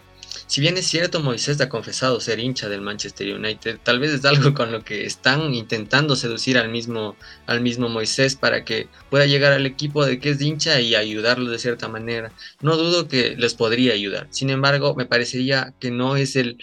[0.45, 4.25] si bien es cierto, Moisés ha confesado ser hincha del Manchester United, tal vez es
[4.25, 9.25] algo con lo que están intentando seducir al mismo, al mismo Moisés para que pueda
[9.25, 12.31] llegar al equipo de que es hincha y ayudarlo de cierta manera.
[12.61, 14.27] No dudo que les podría ayudar.
[14.29, 16.57] Sin embargo, me parecería que no es el,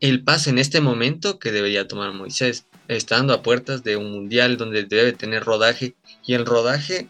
[0.00, 4.56] el paso en este momento que debería tomar Moisés, estando a puertas de un mundial
[4.56, 7.08] donde debe tener rodaje y el rodaje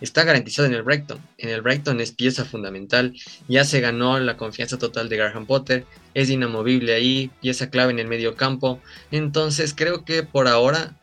[0.00, 1.20] está garantizado en el Brighton.
[1.38, 3.14] En el Brighton es pieza fundamental,
[3.48, 7.98] ya se ganó la confianza total de Graham Potter, es inamovible ahí, pieza clave en
[7.98, 8.80] el medio campo.
[9.10, 10.94] Entonces creo que por ahora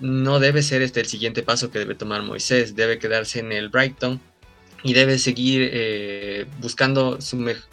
[0.00, 3.68] no debe ser este el siguiente paso que debe tomar Moisés, debe quedarse en el
[3.68, 4.20] Brighton
[4.84, 7.18] y debe seguir eh, buscando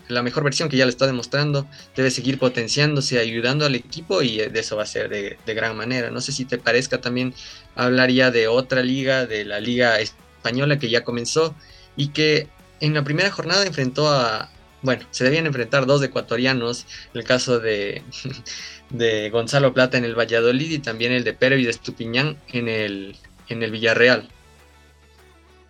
[0.07, 4.37] la mejor versión que ya le está demostrando, debe seguir potenciándose, ayudando al equipo y
[4.37, 6.09] de eso va a ser de, de gran manera.
[6.09, 7.33] No sé si te parezca también
[7.75, 9.99] hablaría de otra liga, de la liga
[10.41, 11.55] española que ya comenzó
[11.95, 12.47] y que
[12.79, 14.49] en la primera jornada enfrentó a,
[14.81, 18.01] bueno, se debían enfrentar dos ecuatorianos, el caso de,
[18.89, 22.67] de Gonzalo Plata en el Valladolid y también el de Pérez y de Estupiñán en
[22.67, 23.15] el,
[23.49, 24.29] en el Villarreal.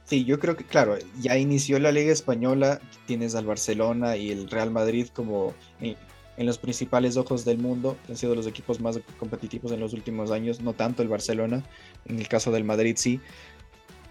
[0.06, 4.50] Sí, yo creo que, claro, ya inició la Liga Española, tienes al Barcelona y el
[4.50, 5.96] Real Madrid como en,
[6.38, 10.60] los principales ojos del mundo, han sido los equipos más competitivos en los últimos años,
[10.60, 11.64] no tanto el Barcelona,
[12.06, 13.22] en el caso del Madrid sí.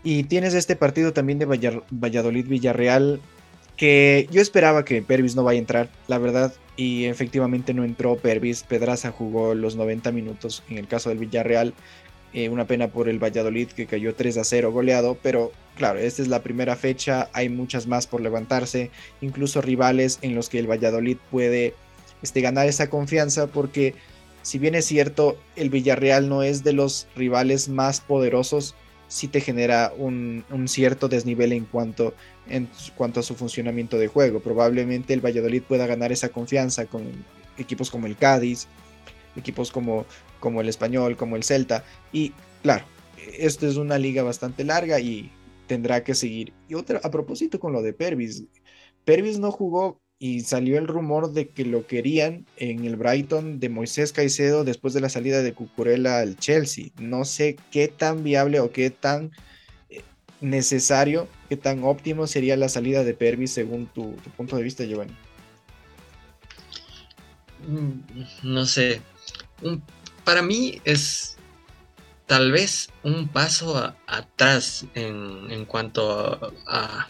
[0.03, 3.21] Y tienes este partido también de Valladolid-Villarreal,
[3.77, 8.17] que yo esperaba que Pervis no vaya a entrar, la verdad, y efectivamente no entró
[8.17, 11.75] Pervis, Pedraza jugó los 90 minutos en el caso del Villarreal,
[12.33, 16.23] eh, una pena por el Valladolid que cayó 3 a 0 goleado, pero claro, esta
[16.23, 20.71] es la primera fecha, hay muchas más por levantarse, incluso rivales en los que el
[20.71, 21.75] Valladolid puede
[22.23, 23.95] este, ganar esa confianza porque
[24.43, 28.75] si bien es cierto, el Villarreal no es de los rivales más poderosos,
[29.11, 32.15] sí te genera un, cierto desnivel en cuanto,
[32.49, 34.39] en cuanto a su funcionamiento de juego.
[34.39, 37.03] Probablemente el Valladolid pueda ganar esa confianza con
[37.59, 38.69] equipos como el Cádiz,
[39.35, 40.07] equipos como,
[40.39, 41.85] como el Español, como el Celta.
[42.13, 42.85] Y claro,
[43.37, 45.33] esto es una liga bastante larga y
[45.67, 46.53] tendrá que seguir.
[46.69, 48.45] Y otra, a propósito con lo de Pervis,
[49.05, 53.71] Pervis no jugó y salió el rumor de que lo querían en el Brighton de
[53.71, 56.91] Moisés Caicedo después de la salida de Cucurella al Chelsea.
[56.99, 59.33] No sé qué tan viable o qué tan
[59.89, 60.03] eh,
[60.43, 64.85] necesario, qué tan óptimo sería la salida de Pervis según tu, tu punto de vista,
[64.85, 65.15] Giovanni.
[67.67, 69.01] Mm, no sé,
[70.25, 71.39] para mí es
[72.31, 77.09] tal vez un paso atrás en, cuanto a,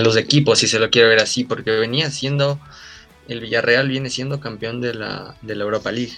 [0.00, 2.60] los equipos, si se lo quiere ver así, porque venía siendo,
[3.26, 6.12] el Villarreal viene siendo campeón de la, Europa League.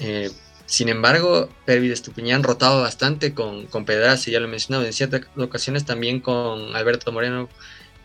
[0.00, 0.30] Eh,
[0.64, 5.20] sin embargo, Pervis Estupiñán rotaba bastante con, con Pedraza, ya lo he mencionado, en ciertas
[5.36, 7.50] ocasiones también con Alberto Moreno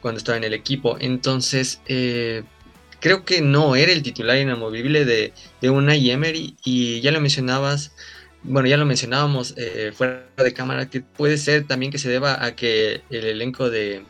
[0.01, 0.97] cuando estaba en el equipo.
[0.99, 2.43] Entonces, eh,
[2.99, 7.93] creo que no era el titular inamovible de, de una Emery y ya lo mencionabas,
[8.47, 12.43] bueno, ya lo mencionábamos eh, fuera de cámara, que puede ser también que se deba
[12.43, 14.03] a que el elenco de,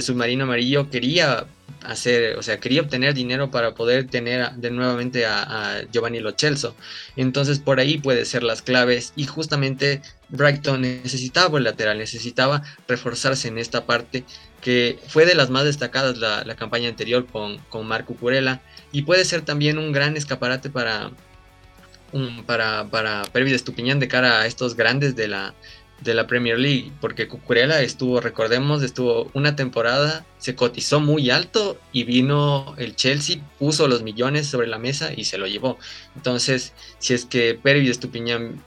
[0.00, 1.46] Submarino Amarillo quería
[1.82, 6.76] hacer, o sea, quería obtener dinero para poder tener de nuevamente a, Giovanni Lochelso.
[7.16, 13.48] Entonces por ahí puede ser las claves y justamente Brighton necesitaba el lateral, necesitaba reforzarse
[13.48, 14.24] en esta parte
[14.60, 18.60] que fue de las más destacadas la, campaña anterior con, con, Marco Curela
[18.92, 21.10] y puede ser también un gran escaparate para,
[22.46, 25.54] para, para Pervis Estupiñán de cara a estos grandes de la,
[26.00, 31.78] de la Premier League, porque Cucurella estuvo, recordemos, estuvo una temporada, se cotizó muy alto
[31.92, 35.78] y vino el Chelsea, puso los millones sobre la mesa y se lo llevó.
[36.16, 38.62] Entonces, si es que Pervis Estupiñán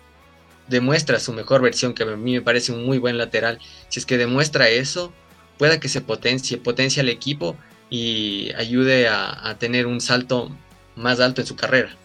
[0.68, 4.06] demuestra su mejor versión, que a mí me parece un muy buen lateral, si es
[4.06, 5.12] que demuestra eso,
[5.58, 7.56] pueda que se potencie, potencie al equipo
[7.90, 10.52] y ayude a, tener un salto
[10.96, 11.96] más alto en su carrera.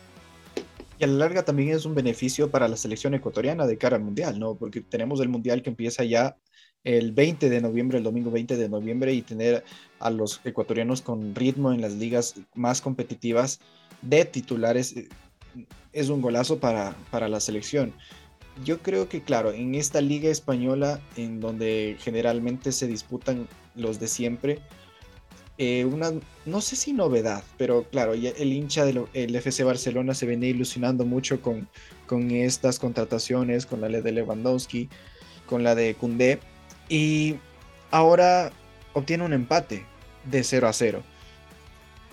[0.99, 4.03] Y a la larga también es un beneficio para la selección ecuatoriana de cara al
[4.03, 4.57] Mundial, ¿no?
[4.57, 6.37] Porque tenemos el Mundial que empieza ya
[6.85, 9.65] el 20 de noviembre, el domingo 20 de noviembre, y tener
[10.01, 13.61] a los ecuatorianos con ritmo en las ligas más competitivas
[14.03, 15.09] de titulares eh,
[15.93, 17.93] es un golazo para, para la selección
[18.65, 24.09] yo creo que, claro, en esta liga española, en donde generalmente se disputan los de
[24.09, 24.61] siempre,
[25.59, 26.13] eh, una,
[26.47, 31.43] no sé si novedad, pero claro, el hincha del FC Barcelona se venía ilusionando mucho
[31.43, 31.69] con,
[32.07, 34.89] con estas contrataciones, con la de Lewandowski,
[35.47, 36.41] con la de Koundé,
[36.89, 37.37] y
[37.91, 38.53] ahora
[38.93, 39.85] obtiene un empate
[40.31, 41.03] de 0 a 0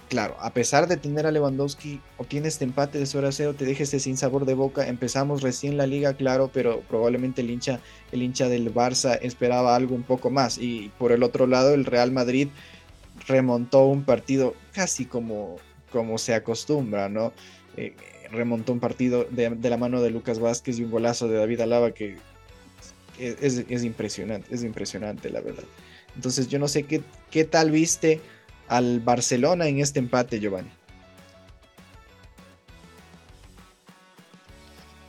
[0.10, 3.66] claro, a pesar de tener a Lewandowski, obtiene este empate de 0 a 0, te
[3.66, 4.88] deja este sin sabor de boca.
[4.88, 7.80] Empezamos recién la liga, claro, pero probablemente el hincha,
[8.12, 10.58] el hincha del Barça esperaba algo un poco más.
[10.58, 12.50] Y por el otro lado, el Real Madrid
[13.28, 15.58] remontó un partido casi como,
[15.92, 17.34] como se acostumbra, ¿no?
[17.78, 17.96] Eh,
[18.32, 21.92] remontó un partido de, la mano de Lucas Vázquez y un golazo de David Alaba
[21.92, 22.18] que
[23.20, 25.64] es, es impresionante, es impresionante, la verdad.
[26.16, 28.22] Entonces, yo no sé qué, qué tal viste
[28.68, 30.70] al Barcelona en este empate, Giovanni?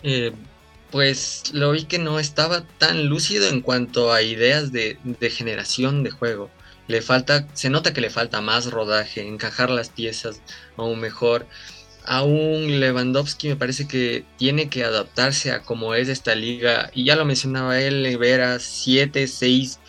[0.03, 0.33] Eh,
[0.91, 4.99] pues lo vi que no estaba tan lúcido en cuanto a ideas de,
[5.31, 6.51] generación de juego.
[6.89, 10.41] Le falta, se nota que le falta más rodaje, encajar las piezas
[10.77, 11.47] aún mejor.
[12.05, 16.91] Aún Lewandowski me parece que tiene que adaptarse a cómo es esta liga.
[16.95, 19.81] Y ya lo mencionaba él, ver a 7, 6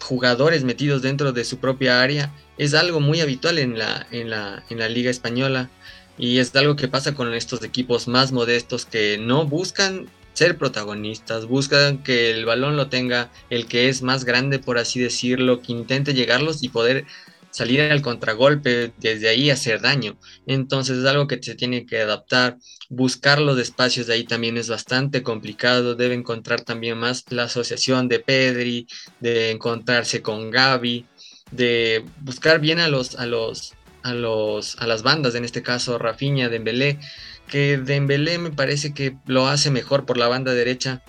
[0.00, 4.62] jugadores metidos dentro de su propia área es algo muy habitual en la, en la,
[4.68, 5.70] en la liga española
[6.18, 11.46] y es algo que pasa con estos equipos más modestos que no buscan ser protagonistas,
[11.46, 15.72] buscan que el balón lo tenga el que es más grande, por así decirlo, que
[15.72, 17.06] intente llegarlos y poder
[17.50, 20.18] salir al contragolpe, desde ahí hacer daño.
[20.46, 22.58] Entonces es algo que se tiene que adaptar.
[22.88, 25.94] Buscar los espacios de ahí también es bastante complicado.
[25.94, 28.88] Debe encontrar también más la asociación de Pedri,
[29.20, 31.06] de encontrarse con Gaby,
[31.52, 35.98] de buscar bien a los, a los, a los, a las bandas, en este caso
[35.98, 36.98] Rafinha, Dembélé,
[37.48, 41.02] que Dembélé me parece que lo hace mejor por la banda derecha.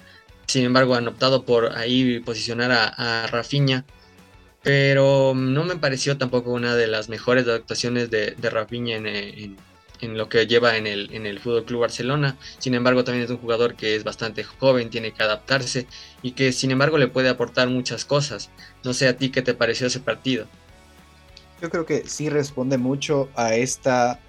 [0.47, 3.27] Sin embargo, han optado por ahí posicionar a, a
[4.65, 9.57] pero no me pareció tampoco una de las mejores actuaciones de, de Rafinha en,
[10.01, 12.35] lo que lleva en el, en el Fútbol Club Barcelona.
[12.57, 15.85] Sin embargo, también es un jugador que es bastante joven, tiene que adaptarse
[16.23, 18.49] y que, sin embargo, le puede aportar muchas cosas.
[18.83, 20.47] No sé a ti qué te pareció ese partido.
[21.61, 24.19] Yo creo que sí responde mucho a esta,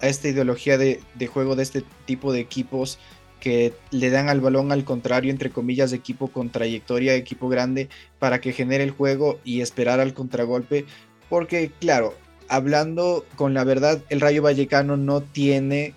[0.00, 2.98] a esta ideología de, de juego de este tipo de equipos
[3.40, 7.88] que le dan al balón al contrario, entre comillas, de equipo con trayectoria, equipo grande,
[8.18, 10.86] para que genere el juego y esperar al contragolpe.
[11.28, 12.14] Porque, claro,
[12.48, 15.94] hablando con la verdad, el Rayo Vallecano no tiene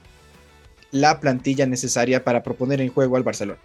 [0.91, 3.59] la plantilla necesaria para proponer en juego al Barcelona.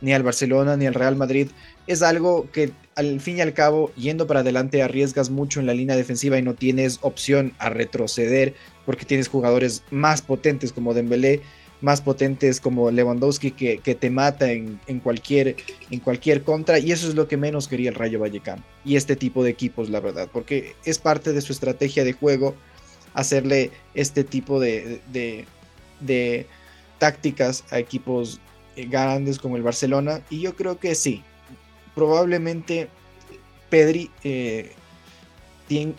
[0.00, 1.48] Ni al Barcelona ni al Real Madrid.
[1.86, 5.74] Es algo que al fin y al cabo, yendo para adelante, arriesgas mucho en la
[5.74, 8.54] línea defensiva y no tienes opción a retroceder
[8.86, 11.42] porque tienes jugadores más potentes como Dembélé
[11.84, 15.56] más potentes como Lewandowski que, te mata en, cualquier,
[15.90, 19.16] en cualquier contra y eso es lo que menos quería el Rayo Vallecano y este
[19.16, 22.54] tipo de equipos la verdad porque es parte de su estrategia de juego
[23.12, 25.00] hacerle este tipo de,
[26.00, 26.46] de,
[26.98, 28.40] tácticas a equipos
[28.76, 31.22] grandes como el Barcelona y yo creo que sí
[31.94, 32.88] probablemente
[33.70, 34.72] Pedri eh,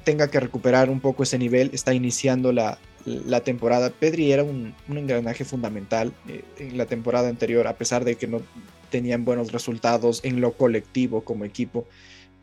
[0.03, 3.89] tenga que recuperar un poco ese nivel está iniciando la, la temporada.
[3.89, 8.41] Pedri era un, engranaje fundamental eh, en la temporada anterior, a pesar de que no
[8.89, 11.85] tenían buenos resultados en lo colectivo como equipo.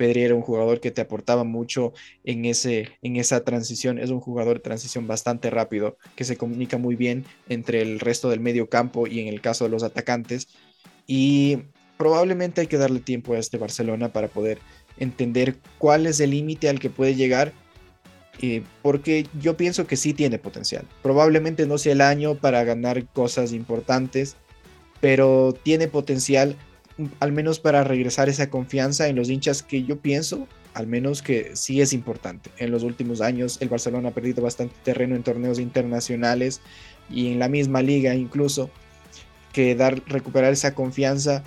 [0.02, 1.92] Pedri era un jugador que te aportaba mucho
[2.24, 4.00] en, ese, en esa transición.
[4.00, 8.28] Es un jugador de transición bastante rápido, que se comunica muy bien entre el resto
[8.28, 10.48] del medio campo y en el caso de los atacantes.
[11.06, 11.58] Y
[11.98, 14.58] probablemente hay que darle tiempo a este Barcelona para poder
[14.98, 17.52] entender cuál es el límite al que puede llegar
[18.40, 20.84] eh, porque yo pienso que sí tiene potencial.
[21.04, 24.34] Probablemente no sea el año para ganar cosas importantes,
[25.00, 26.56] pero tiene potencial
[27.20, 31.52] al menos para regresar esa confianza en los hinchas que yo pienso, al menos que
[31.54, 32.50] sí es importante.
[32.58, 36.60] En los últimos años el Barcelona ha perdido bastante terreno en torneos internacionales
[37.10, 38.70] y en la misma liga incluso,
[39.52, 41.42] que dar recuperar esa confianza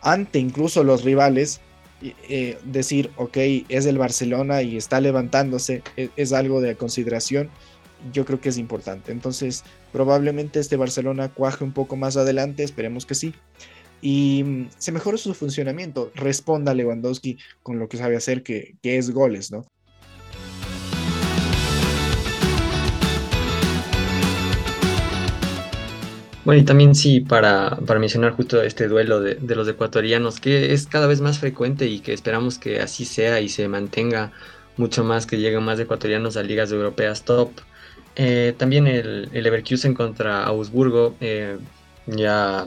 [0.00, 1.60] ante incluso los rivales
[2.02, 3.36] eh, decir, ok,
[3.68, 7.48] es el Barcelona y está levantándose, es, es, algo de consideración,
[8.12, 9.12] yo creo que es importante.
[9.12, 9.62] Entonces,
[9.92, 13.34] probablemente este Barcelona cuaje un poco más adelante, esperemos que sí.
[14.02, 18.98] Y mm, se mejore su funcionamiento, responda Lewandowski con lo que sabe hacer, que, que
[18.98, 19.64] es goles, ¿no?
[26.44, 31.06] Bueno, y también sí, para, mencionar justo este duelo de, los ecuatorianos, que es cada
[31.06, 34.32] vez más frecuente y que esperamos que así sea y se mantenga
[34.76, 37.50] mucho más, que lleguen más ecuatorianos a ligas europeas top.
[38.16, 41.58] Eh, también el, el, Leverkusen contra Augsburgo, eh,
[42.06, 42.66] ya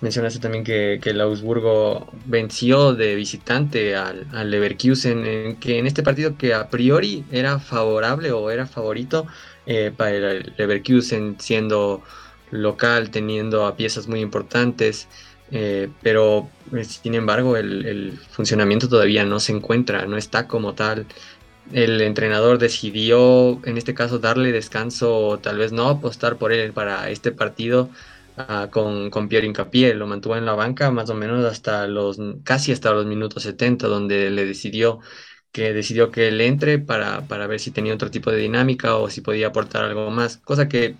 [0.00, 6.36] mencionaste también que, el Augsburgo venció de visitante al, al Leverkusen, que en este partido
[6.36, 9.26] que a priori era favorable o era favorito
[9.66, 12.02] eh, para el Leverkusen siendo
[12.50, 15.08] local, teniendo a piezas muy importantes,
[15.50, 21.06] eh, pero eh, sin embargo el, funcionamiento todavía no se encuentra, no está como tal.
[21.72, 26.72] El entrenador decidió, en este caso, darle descanso o tal vez no apostar por él
[26.72, 27.90] para este partido
[28.36, 29.94] ah, con, con Pierre Incapié.
[29.94, 33.88] Lo mantuvo en la banca más o menos hasta los, casi hasta los minutos 70,
[33.88, 35.00] donde le decidió
[35.52, 39.08] que decidió que él entre para, para ver si tenía otro tipo de dinámica o
[39.10, 40.98] si podía aportar algo más, cosa que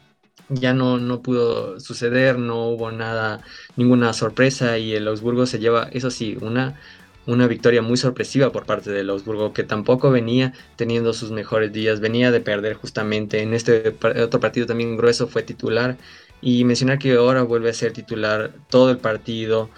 [0.48, 3.42] ya no, no pudo suceder, no hubo nada,
[3.76, 6.80] ninguna sorpresa y el Augsburgo se lleva, eso sí, una,
[7.26, 12.00] una victoria muy sorpresiva por parte del Augsburgo, que tampoco venía teniendo sus mejores días,
[12.00, 15.98] venía de perder justamente en este otro partido también grueso, fue titular
[16.40, 19.70] y mencionar que ahora vuelve a ser titular todo el partido.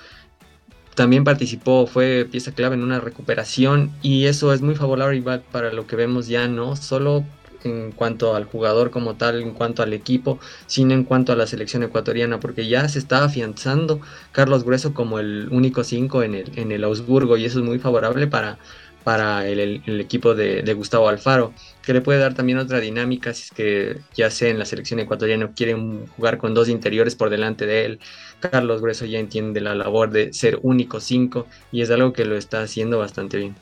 [0.95, 5.87] También participó, fue pieza clave en una recuperación y eso es muy favorable para lo
[5.87, 7.25] que vemos ya, no solo
[7.65, 11.47] en cuanto al jugador como tal, en cuanto al equipo, sino en cuanto a la
[11.47, 14.01] selección ecuatoriana, porque ya se está afianzando
[14.33, 17.79] Carlos Grueso como el único 5 en el, en el Augsburgo y eso es muy
[17.79, 18.59] favorable para,
[19.05, 23.51] para el, equipo de, Gustavo Alfaro, que le puede dar también otra dinámica si es
[23.51, 27.85] que ya sea en la selección ecuatoriana quieren jugar con dos interiores por delante de
[27.85, 28.01] él.
[28.41, 32.37] Carlos Grueso ya entiende la labor de ser único 5 y es algo que lo
[32.37, 33.55] está haciendo bastante bien.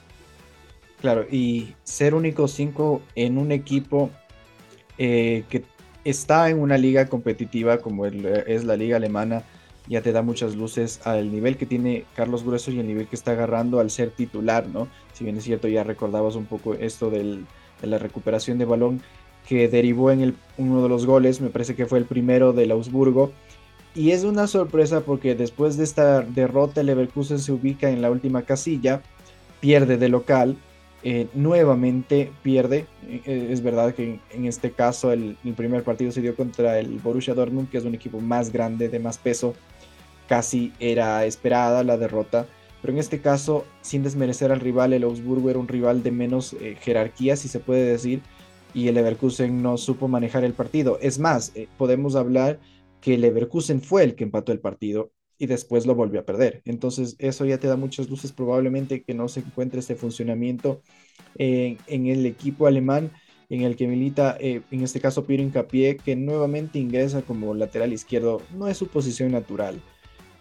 [1.01, 4.11] Claro, y ser único 5 en un equipo
[4.99, 5.63] eh, que
[6.05, 9.43] está en una liga competitiva como es la liga alemana,
[9.89, 13.17] ya te da muchas luces al nivel que tiene Carlos Grueso y el nivel que
[13.17, 14.89] está agarrando al ser titular, ¿no?
[15.13, 17.45] Si bien es cierto, ya recordabas un poco esto de
[17.83, 19.01] la recuperación de balón
[19.49, 22.73] que derivó en el, uno de los goles, me parece que fue el primero del
[22.73, 23.33] Augsburgo.
[23.95, 28.11] Y es una sorpresa porque después de esta derrota el Leverkusen se ubica en la
[28.11, 29.03] última casilla,
[29.61, 30.57] pierde de local,
[31.03, 32.87] eh, nuevamente pierde.
[33.09, 36.99] Eh, es verdad que en, este caso el, el, primer partido se dio contra el
[36.99, 39.55] Borussia Dortmund, que es un equipo más grande, de más peso,
[40.29, 42.47] casi era esperada la derrota.
[42.83, 46.55] Pero en este caso, sin desmerecer al rival, el Augsburgo era un rival de menos
[46.55, 48.23] eh, jerarquía, si se puede decir,
[48.75, 50.99] y el Leverkusen no supo manejar el partido.
[51.01, 52.61] Es más, eh, podemos hablar
[53.01, 56.63] que el Leverkusen fue el que empató el partido y después lo volvió a perder.
[56.65, 60.83] Entonces, eso ya te da muchas luces, probablemente que no se encuentre este funcionamiento
[61.39, 63.11] en el equipo alemán
[63.49, 67.93] en el que milita, eh, en este caso, Piero Incapié, que nuevamente ingresa como lateral
[67.93, 68.43] izquierdo.
[68.55, 69.81] No es su posición natural.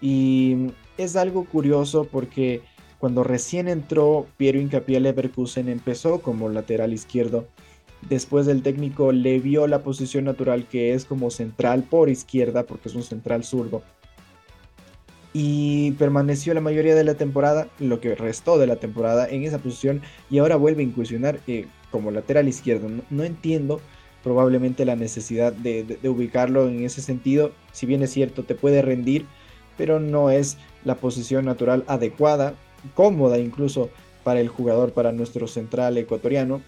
[0.02, 2.62] Y es algo curioso porque
[3.00, 7.46] cuando recién entró Piero Incapié Leverkusen empezó como lateral izquierdo.
[8.10, 12.90] Después el técnico le vio la posición natural que es como central por izquierda porque
[12.90, 13.84] es un central zurdo.
[15.34, 19.58] Y permaneció la mayoría de la temporada, lo que restó de la temporada en esa
[19.58, 22.88] posición y ahora vuelve a incursionar eh, como lateral izquierdo.
[23.10, 23.82] No, entiendo
[24.24, 27.52] probablemente la necesidad de ubicarlo en ese sentido.
[27.74, 29.26] Si bien es cierto, te puede rendir,
[29.78, 32.54] pero no es la posición natural adecuada,
[32.94, 33.90] cómoda incluso
[34.24, 36.62] para el jugador, para nuestro central ecuatoriano.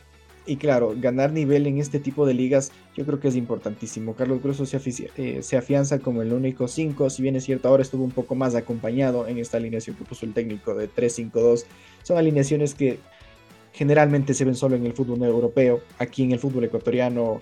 [0.45, 4.16] Y claro, ganar nivel en este tipo de ligas yo creo que es importantísimo.
[4.16, 4.80] Carlos Grosso se,
[5.18, 8.34] eh, se afianza como el único 5, si bien es cierto ahora estuvo un poco
[8.34, 11.66] más acompañado en esta alineación que puso el técnico de 3-5-2.
[12.03, 12.99] Son alineaciones que
[13.74, 15.82] generalmente se ven solo en el fútbol europeo.
[15.99, 17.41] Aquí en el fútbol ecuatoriano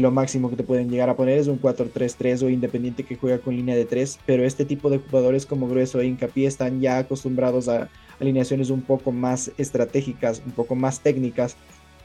[0.00, 3.38] lo máximo que te pueden llegar a poner es un 4-3-3 o Independiente que juega
[3.38, 6.98] con línea de 3, pero este tipo de jugadores como Grueso e Hincapié están ya
[6.98, 7.88] acostumbrados a
[8.20, 11.56] alineaciones un poco más estratégicas, un poco más técnicas,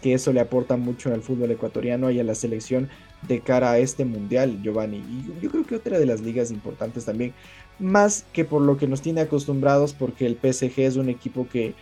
[0.02, 2.89] que eso le aporta mucho al fútbol ecuatoriano y a la selección
[3.28, 4.98] de cara a este mundial, Giovanni.
[4.98, 7.34] Y yo creo que otra de las ligas importantes también,
[7.78, 11.76] más que por lo que nos tiene acostumbrados, porque el PSG es un equipo que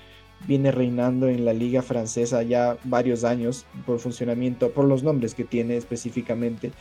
[0.47, 5.43] viene reinando en la liga francesa ya varios años por funcionamiento, por los nombres que
[5.43, 6.71] tiene específicamente.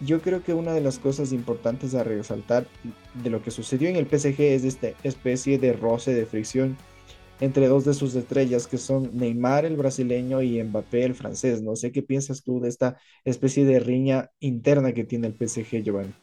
[0.00, 2.66] Yo creo que una de las cosas importantes a resaltar
[3.14, 6.76] de lo que sucedió en el PSG es esta especie de roce de fricción
[7.40, 11.62] entre dos de sus estrellas que son Neymar el brasileño y Mbappé el francés.
[11.62, 15.82] No sé qué piensas tú de esta especie de riña interna que tiene el PSG,
[15.82, 16.14] Giovanni.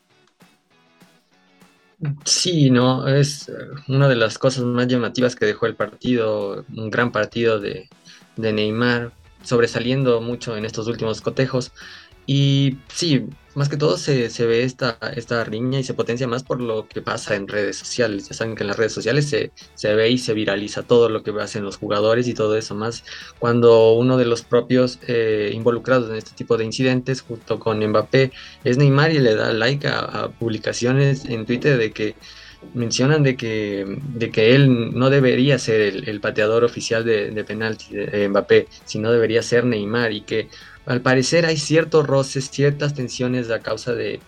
[2.25, 3.53] Sí, no, es eh,
[3.87, 7.89] una de las cosas más llamativas que dejó el partido, un gran partido de,
[8.35, 11.71] de Neymar, sobresaliendo mucho en estos últimos cotejos.
[12.25, 16.59] Y sí, más que todo se, ve esta, esta riña y se potencia más por
[16.59, 18.27] lo que pasa en redes sociales.
[18.27, 21.23] Ya saben que en las redes sociales se, se, ve y se viraliza todo lo
[21.23, 23.03] que hacen los jugadores y todo eso, más
[23.39, 28.31] cuando uno de los propios eh, involucrados en este tipo de incidentes, junto con Mbappé,
[28.63, 32.15] es Neymar y le da like a, publicaciones en Twitter de que
[32.73, 37.93] mencionan de que, de que él no debería ser el, pateador oficial de, de penalti
[37.93, 40.47] de Mbappé, sino debería ser Neymar y que
[40.85, 44.19] al parecer hay ciertos roces, ciertas tensiones a causa de,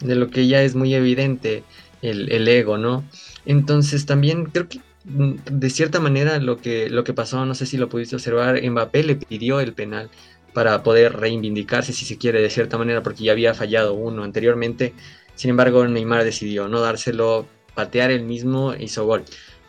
[0.00, 1.64] lo que ya es muy evidente,
[2.02, 3.04] el, ego, ¿no?
[3.44, 7.66] Entonces también creo que mm, de cierta manera lo que, lo que pasó, no sé
[7.66, 10.10] si lo pudiste observar, Mbappé le pidió el penal
[10.54, 14.94] para poder reivindicarse, si se quiere, de cierta manera, porque ya había fallado uno anteriormente.
[15.34, 19.24] Sin embargo, Neymar decidió no dárselo, patear el mismo, hizo gol.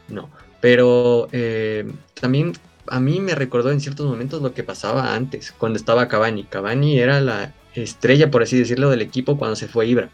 [0.08, 0.30] No,
[0.60, 1.86] pero eh,
[2.20, 2.54] también
[2.88, 6.44] a mí me recordó en ciertos momentos lo que pasaba antes, cuando estaba Cavani.
[6.44, 10.10] Cavani era la estrella, por así decirlo, del equipo cuando se fue Ibra.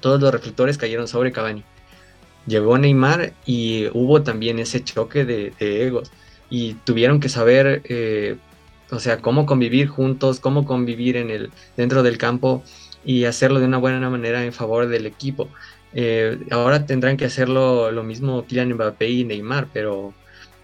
[0.00, 1.64] Todos los reflectores cayeron sobre Cavani.
[2.46, 6.10] Llegó Neymar y hubo también ese choque de, egos.
[6.50, 8.36] Y tuvieron que saber, eh,
[8.90, 12.62] o sea, cómo convivir juntos, cómo convivir en el, dentro del campo
[13.04, 15.48] y hacerlo de una buena manera en favor del equipo.
[15.94, 20.12] Eh, ahora tendrán que hacerlo lo mismo Kylian Mbappé y Neymar, pero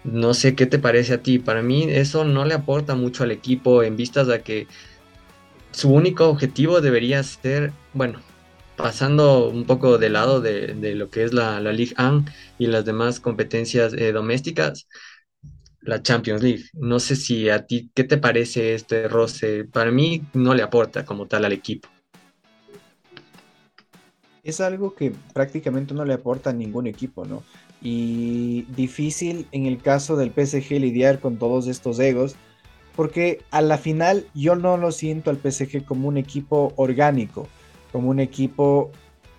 [0.03, 1.39] no sé qué te parece a ti.
[1.39, 4.67] Para mí eso no le aporta mucho al equipo en vistas a que
[5.71, 8.19] su único objetivo debería ser, bueno,
[8.75, 12.25] pasando un poco de lado de, lo que es la, la Ligue 1
[12.57, 14.87] y las demás competencias eh, domésticas,
[15.81, 16.63] la Champions League.
[16.73, 19.65] No sé si a ti, ¿qué te parece este roce?
[19.65, 21.87] Para mí no le aporta como tal al equipo.
[24.43, 27.43] Es algo que prácticamente no le aporta a ningún equipo, ¿no?
[27.81, 32.35] Y difícil en el caso del PSG lidiar con todos estos egos,
[32.95, 37.47] porque a la final yo no lo siento al PSG como un equipo orgánico,
[37.91, 38.91] como un equipo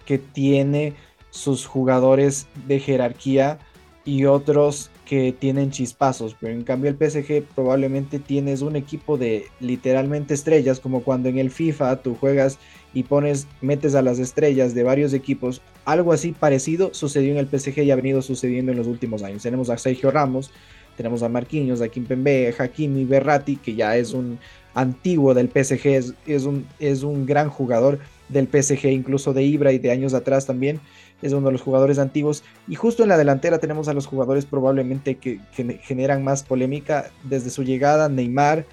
[0.06, 0.94] que tiene
[1.30, 3.58] sus jugadores de jerarquía
[4.04, 9.46] y otros que tienen chispazos, pero en cambio el PSG probablemente tienes un equipo de
[9.60, 12.58] literalmente estrellas, como cuando en el FIFA tú juegas
[12.94, 17.48] y pones, metes a las estrellas de varios equipos, algo así parecido sucedió en el
[17.48, 19.42] PSG y ha venido sucediendo en los últimos años.
[19.42, 20.50] Tenemos a Sergio Ramos,
[20.96, 24.38] tenemos a Marquinhos, a Kimpembe, Hakimi, Berratti, que ya es un
[24.74, 27.98] antiguo del PSG, es, es, un, es un gran jugador
[28.32, 30.80] del PSG, incluso de Ibra y de años atrás también
[31.22, 32.42] es uno de los jugadores antiguos.
[32.68, 35.40] Y justo en la delantera tenemos a los jugadores probablemente que,
[35.82, 37.10] generan más polémica.
[37.22, 38.66] Desde su llegada, Neymar,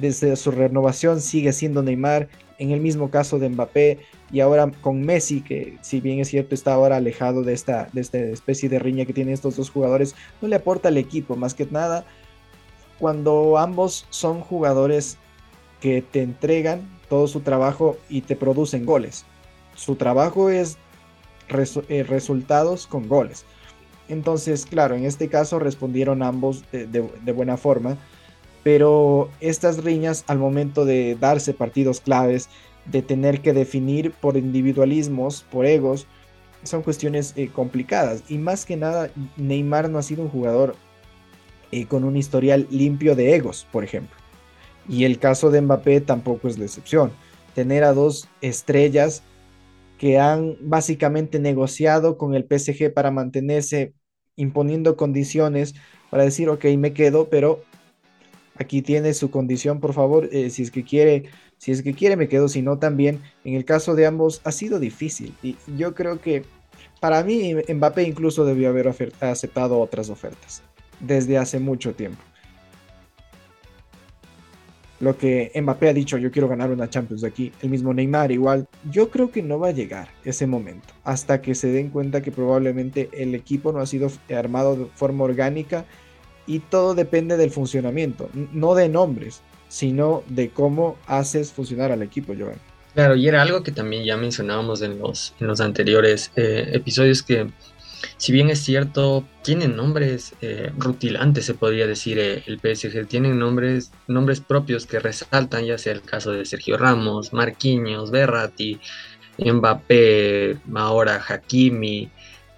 [0.00, 2.28] desde su renovación sigue siendo Neymar.
[2.58, 3.98] En el mismo caso de Mbappé
[4.30, 8.02] y ahora con Messi, que si bien es cierto está ahora alejado de esta, de
[8.02, 11.54] esta especie de riña que tienen estos dos jugadores, no le aporta al equipo más
[11.54, 12.04] que nada
[12.98, 15.16] cuando ambos son jugadores
[15.80, 19.26] que te entregan todo su trabajo y te producen goles.
[19.74, 20.78] Su trabajo es
[21.88, 23.44] eh, resultados con goles.
[24.08, 27.98] Entonces, claro, en este caso respondieron ambos de, buena forma,
[28.62, 32.48] pero estas riñas al momento de darse partidos claves,
[32.86, 36.06] de tener que definir por individualismos, por egos,
[36.62, 38.22] son cuestiones eh, complicadas.
[38.28, 40.76] Y más que nada, Neymar no ha sido un jugador
[41.72, 44.19] eh, con un historial limpio de egos, por ejemplo.
[44.90, 47.12] Y el caso de Mbappé tampoco es la excepción.
[47.54, 49.22] Tener a dos estrellas
[49.98, 53.94] que han básicamente negociado con el PSG para mantenerse
[54.34, 55.74] imponiendo condiciones
[56.10, 57.62] para decir, ok, me quedo, pero
[58.56, 61.24] aquí tiene su condición, por favor, eh, si es que quiere,
[61.58, 64.52] si es que quiere me quedo, si no también, en el caso de ambos ha
[64.52, 66.44] sido difícil y yo creo que
[67.00, 70.62] para mí Mbappé incluso debió haber aceptado otras ofertas
[71.00, 72.22] desde hace mucho tiempo
[75.00, 78.30] lo que Mbappé ha dicho, yo quiero ganar una Champions de aquí, el mismo Neymar
[78.30, 82.20] igual, yo creo que no va a llegar ese momento, hasta que se den cuenta
[82.20, 85.86] que probablemente el equipo no ha sido armado de forma orgánica
[86.46, 92.34] y todo depende del funcionamiento, no de nombres, sino de cómo haces funcionar al equipo,
[92.38, 92.58] Joan.
[92.94, 97.46] Claro, y era algo que también ya mencionábamos en los, anteriores eh, episodios que
[98.16, 103.38] si bien es cierto, tienen nombres eh, rutilantes, se podría decir, eh, el PSG, tienen
[103.38, 108.80] nombres, nombres propios que resaltan, ya sea el caso de Sergio Ramos, Marquinhos, Berratti,
[109.38, 112.10] Mbappé, ahora Hakimi,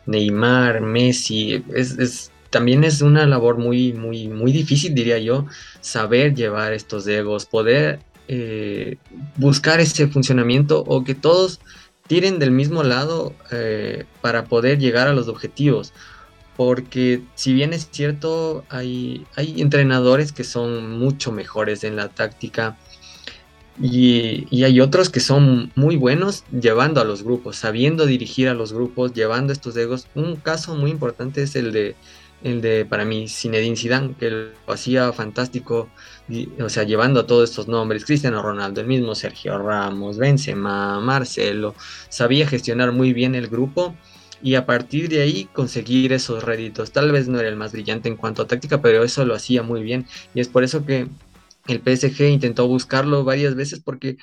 [0.06, 5.46] Neymar, Messi, es, también es una labor muy, muy, muy difícil, diría yo,
[5.80, 8.96] saber llevar estos egos, poder eh,
[9.36, 11.60] buscar ese funcionamiento o que todos
[12.06, 15.92] tiren del mismo lado eh, para poder llegar a los objetivos.
[16.56, 22.76] Porque si bien es cierto, hay, hay entrenadores que son mucho mejores en la táctica
[23.80, 28.72] y, hay otros que son muy buenos llevando a los grupos, sabiendo dirigir a los
[28.72, 30.08] grupos, llevando estos egos.
[30.14, 31.96] Un caso muy importante es el de,
[32.42, 35.88] el de para mí, Zinedine Zidane, que lo hacía fantástico
[36.60, 41.74] o sea, llevando todos estos nombres, Cristiano Ronaldo, el mismo Sergio Ramos, Benzema, Marcelo,
[42.08, 43.94] sabía gestionar muy bien el grupo
[44.42, 46.92] y a partir de ahí conseguir esos réditos.
[46.92, 49.62] Tal vez no era el más brillante en cuanto a táctica, pero eso lo hacía
[49.62, 51.08] muy bien y es por eso que
[51.68, 54.16] el PSG intentó buscarlo varias veces porque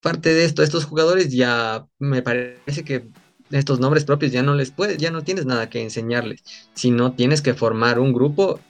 [0.00, 3.08] parte de esto, estos jugadores ya me parece que
[3.50, 6.42] estos nombres propios ya no les puedes, ya no tienes nada que enseñarles,
[6.74, 8.60] sino tienes que formar un grupo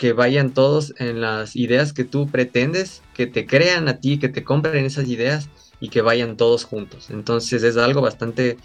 [0.00, 4.30] que vayan todos en las ideas que tú pretendes, que te crean a ti, que
[4.30, 7.10] te compren esas ideas y que vayan todos juntos.
[7.10, 8.56] Entonces es algo bastante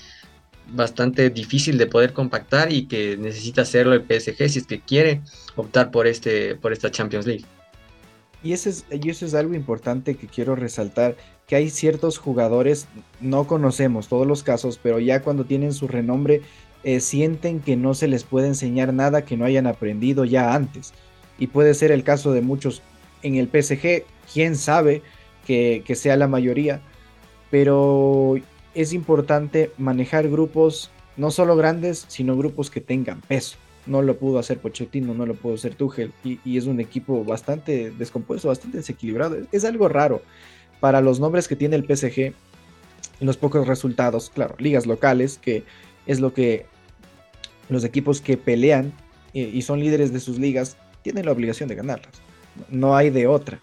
[0.72, 5.24] bastante difícil de poder compactar y que necesita hacerlo el PSG si es que quiere
[5.58, 7.44] optar por este por esta Champions League.
[8.42, 11.18] Y eso es, y eso es algo importante que quiero resaltar,
[11.48, 12.88] que hay ciertos jugadores,
[13.20, 16.44] no conocemos todos los casos, pero ya cuando tienen su renombre,
[16.86, 20.94] eh, sienten que no se les puede enseñar nada que no hayan aprendido ya antes
[21.38, 22.82] y puede ser el caso de muchos
[23.24, 25.02] en el PSG, quién sabe
[25.46, 26.82] que, sea la mayoría,
[27.52, 28.36] pero
[28.74, 33.58] es importante manejar grupos no solo grandes, sino grupos que tengan peso.
[33.86, 37.92] No lo pudo hacer Pochettino, no lo pudo hacer Tuchel, y, es un equipo bastante
[37.92, 39.38] descompuesto, bastante desequilibrado.
[39.52, 40.22] Es, algo raro
[40.80, 42.34] para los nombres que tiene el PSG
[43.20, 44.32] y los pocos resultados.
[44.34, 45.64] Claro, ligas locales, que
[46.08, 46.66] es lo que
[47.70, 48.94] los equipos que pelean
[49.34, 52.10] eh, y son líderes de sus ligas tienen la obligación de ganarlas.
[52.68, 53.60] No hay de otra.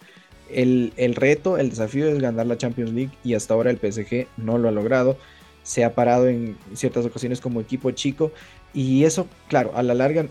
[0.49, 4.57] El, reto, el desafío es ganar la Champions League y hasta ahora el PSG no
[4.57, 5.17] lo ha logrado.
[5.63, 8.31] se ha parado en ciertas ocasiones como equipo chico
[8.73, 10.25] y eso, claro, a la larga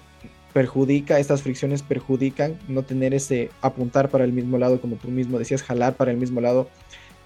[0.54, 5.38] perjudica, estas fricciones perjudican no tener ese apuntar para el mismo lado, como tú mismo
[5.38, 6.70] decías, jalar para el mismo lado,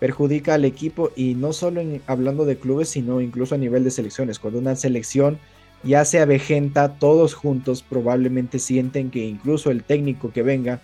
[0.00, 4.40] perjudica al equipo y no solo hablando de clubes, sino incluso a nivel de selecciones.
[4.40, 5.38] Cuando una selección
[5.86, 10.80] ya se avejenta, todos juntos probablemente sienten que incluso el técnico que venga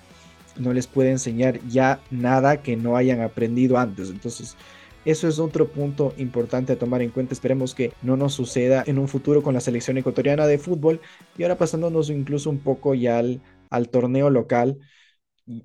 [0.59, 4.11] no les puede enseñar ya nada que no hayan aprendido antes.
[4.11, 4.57] Entonces,
[5.05, 7.35] eso es otro punto importante a tomar en cuenta.
[7.35, 11.01] Esperemos que no nos suceda en un futuro con la selección ecuatoriana de fútbol.
[11.37, 14.79] Y ahora pasándonos incluso un poco ya al, torneo local.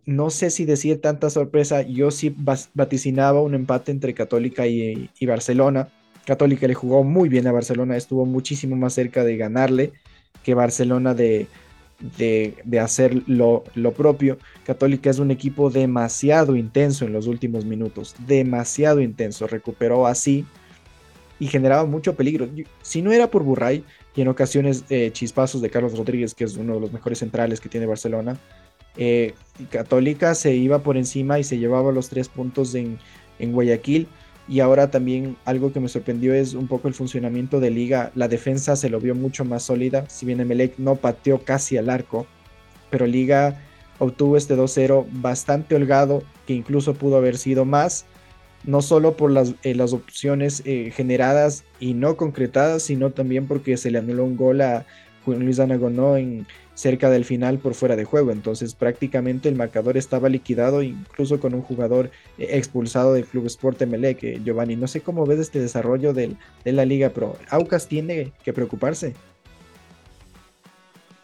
[0.06, 2.36] No sé si decir tanta sorpresa, yo sí
[2.74, 5.90] vaticinaba un empate entre Católica y, y Barcelona.
[6.28, 9.94] Católica le jugó muy bien a Barcelona, estuvo muchísimo más cerca de ganarle
[10.44, 11.48] que Barcelona de,
[12.18, 13.64] de, hacer lo,
[13.96, 14.38] propio.
[14.66, 19.48] Católica es un equipo demasiado intenso en los últimos minutos, demasiado intenso.
[19.48, 20.46] Recuperó así
[21.40, 22.50] y generaba mucho peligro.
[22.82, 26.58] Si no era por Burray y en ocasiones eh, chispazos de Carlos Rodríguez, que es
[26.58, 28.38] uno de los mejores centrales que tiene Barcelona,
[28.98, 29.34] eh,
[29.70, 33.00] Católica se iba por encima y se llevaba los tres puntos en,
[33.40, 34.10] en Guayaquil
[34.48, 38.12] y ahora también algo que me sorprendió es un poco el funcionamiento de liga.
[38.16, 40.08] La defensa se lo vio mucho más sólida.
[40.10, 42.26] Si bien Emelec no pateó casi al arco,
[42.90, 43.62] pero liga
[44.00, 48.06] obtuvo este 2-0 bastante holgado, que incluso pudo haber sido más.
[48.64, 53.78] No solo por las, eh, las opciones eh, generadas y no concretadas, sino también porque
[53.78, 54.86] se le anuló un gol a
[55.26, 56.48] Juan Luis Anagonó en,
[56.78, 58.32] cerca del final por fuera de juego.
[58.32, 63.82] Entonces prácticamente el marcador estaba liquidado incluso con un jugador eh, expulsado del Club Sport
[63.82, 64.76] Emelec, Giovanni.
[64.76, 69.16] No sé cómo ves este desarrollo de la liga, pero Aucas tiene que preocuparse.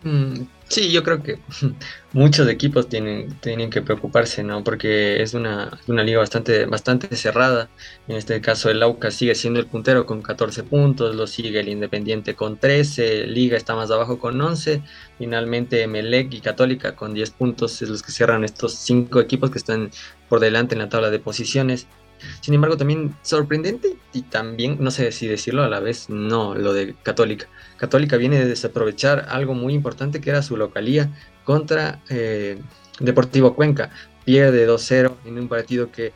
[0.04, 1.40] Mm, sí, yo creo que
[2.14, 4.64] muchos equipos tienen, tienen que preocuparse, ¿no?
[4.64, 7.70] Porque es una, una, liga bastante, bastante cerrada.
[8.08, 11.70] En este caso, el Aucas sigue siendo el puntero con 14 puntos, lo sigue el
[11.70, 14.82] Independiente con 13, Liga está más abajo con 11.
[15.18, 19.60] Finalmente, Melec y Católica con 10 puntos es los que cierran estos cinco equipos que
[19.60, 19.90] están
[20.28, 21.88] por delante en la tabla de posiciones.
[22.42, 26.74] Sin embargo, también sorprendente y también, no sé si decirlo a la vez, no, lo
[26.74, 27.48] de Católica.
[27.78, 31.10] Católica viene de desaprovechar algo muy importante que era su localía
[31.44, 32.60] contra eh,
[33.00, 33.92] Deportivo Cuenca.
[34.26, 36.14] Pierde 2-0 en un partido que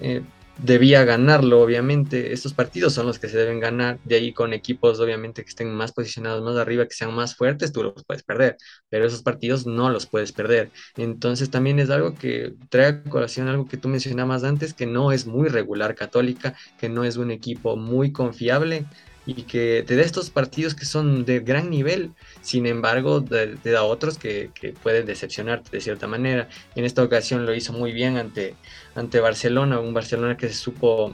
[0.00, 0.22] eh,
[0.58, 2.32] debía ganarlo, obviamente.
[2.32, 3.98] Estos partidos son los que se deben ganar.
[4.04, 7.72] De ahí con equipos, obviamente, que estén más posicionados más arriba, que sean más fuertes,
[7.72, 8.56] tú los puedes perder.
[8.88, 10.70] Pero esos partidos no los puedes perder.
[10.96, 15.12] Entonces también es algo que trae a colación algo que tú mencionabas antes, que no
[15.12, 18.86] es muy regular Católica, que no es un equipo muy confiable
[19.28, 23.82] y que te da estos partidos que son de gran nivel, sin embargo, te, da
[23.82, 24.50] otros que,
[24.82, 26.48] pueden decepcionarte de cierta manera.
[26.74, 28.54] En esta ocasión lo hizo muy bien ante,
[28.98, 31.12] ante Barcelona, un Barcelona que se supo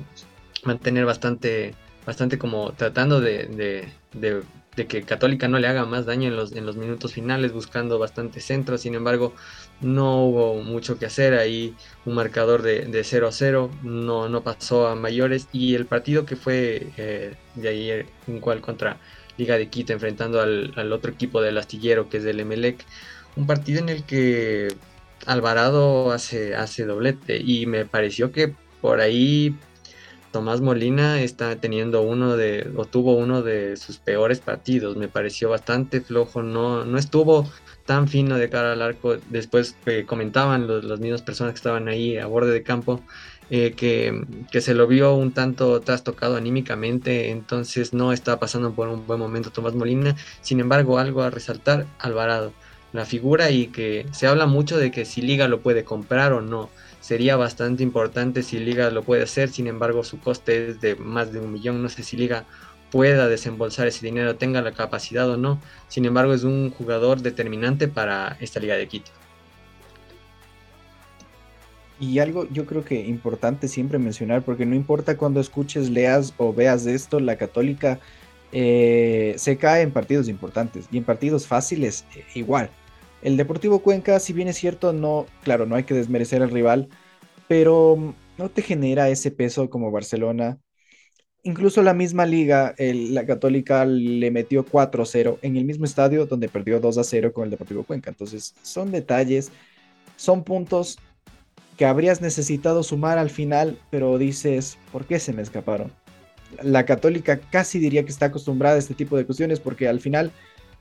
[0.64, 1.74] mantener bastante,
[2.06, 3.92] bastante como tratando de
[4.76, 7.98] de que Católica no le haga más daño en los, en los minutos finales, buscando
[7.98, 8.78] bastante centro.
[8.78, 9.34] Sin embargo,
[9.80, 11.34] no hubo mucho que hacer.
[11.34, 11.74] Ahí
[12.04, 15.48] un marcador de, de 0 a 0, no, no pasó a mayores.
[15.52, 18.98] Y el partido que fue eh, de ayer, un cual contra
[19.36, 22.84] Liga de Quito, enfrentando al, al, otro equipo del astillero que es del Emelec.
[23.36, 24.68] Un partido en el que
[25.26, 27.38] Alvarado hace, doblete.
[27.38, 29.56] Y me pareció que por ahí
[30.32, 34.96] Tomás Molina está teniendo uno de, o tuvo uno de sus peores partidos.
[34.96, 37.50] Me pareció bastante flojo, no, no estuvo
[37.86, 39.16] tan fino de cara al arco.
[39.30, 43.02] Después eh, comentaban los, las mismas personas que estaban ahí a borde de campo
[43.50, 48.88] eh, que, que, se lo vio un tanto trastocado anímicamente, entonces no está pasando por
[48.88, 50.16] un buen momento Tomás Molina.
[50.40, 52.52] Sin embargo, algo a resaltar, Alvarado,
[52.94, 56.40] la figura y que se habla mucho de que si Liga lo puede comprar o
[56.40, 56.70] no
[57.00, 61.32] sería bastante importante si Liga lo puede hacer, sin embargo su coste es de más
[61.32, 62.44] de un millón, no sé si Liga
[62.92, 67.88] pueda desembolsar ese dinero, tenga la capacidad o no, sin embargo es un jugador determinante
[67.88, 69.10] para esta Liga de Quito.
[71.98, 76.52] Y algo yo creo que importante siempre mencionar, porque no importa cuando escuches, leas o
[76.52, 77.98] veas esto, la católica
[78.52, 82.70] eh, se cae en partidos importantes y en partidos fáciles eh, igual.
[83.24, 86.90] El Deportivo Cuenca, si bien es cierto, no, claro, no hay que desmerecer al rival,
[87.48, 90.58] pero no te genera ese peso como Barcelona.
[91.42, 96.82] Incluso la misma liga, la Católica le metió 4-0 en el mismo estadio donde perdió
[96.82, 98.10] 2-0 con el Deportivo Cuenca.
[98.10, 99.50] Entonces, son detalles,
[100.16, 100.98] son puntos
[101.78, 105.90] que habrías necesitado sumar al final, pero dices, ¿por qué se me escaparon?
[106.62, 110.30] La Católica casi diría que está acostumbrada a este tipo de cuestiones porque al final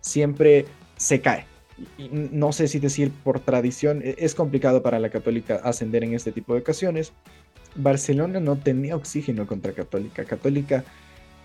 [0.01, 0.65] siempre
[0.97, 1.52] se cae
[1.97, 6.31] no sé si decir por tradición, e, es complicado para la católica ascender en este
[6.31, 7.13] tipo de ocasiones.
[7.75, 10.25] Barcelona no tenía oxígeno contra Católica.
[10.25, 10.83] Católica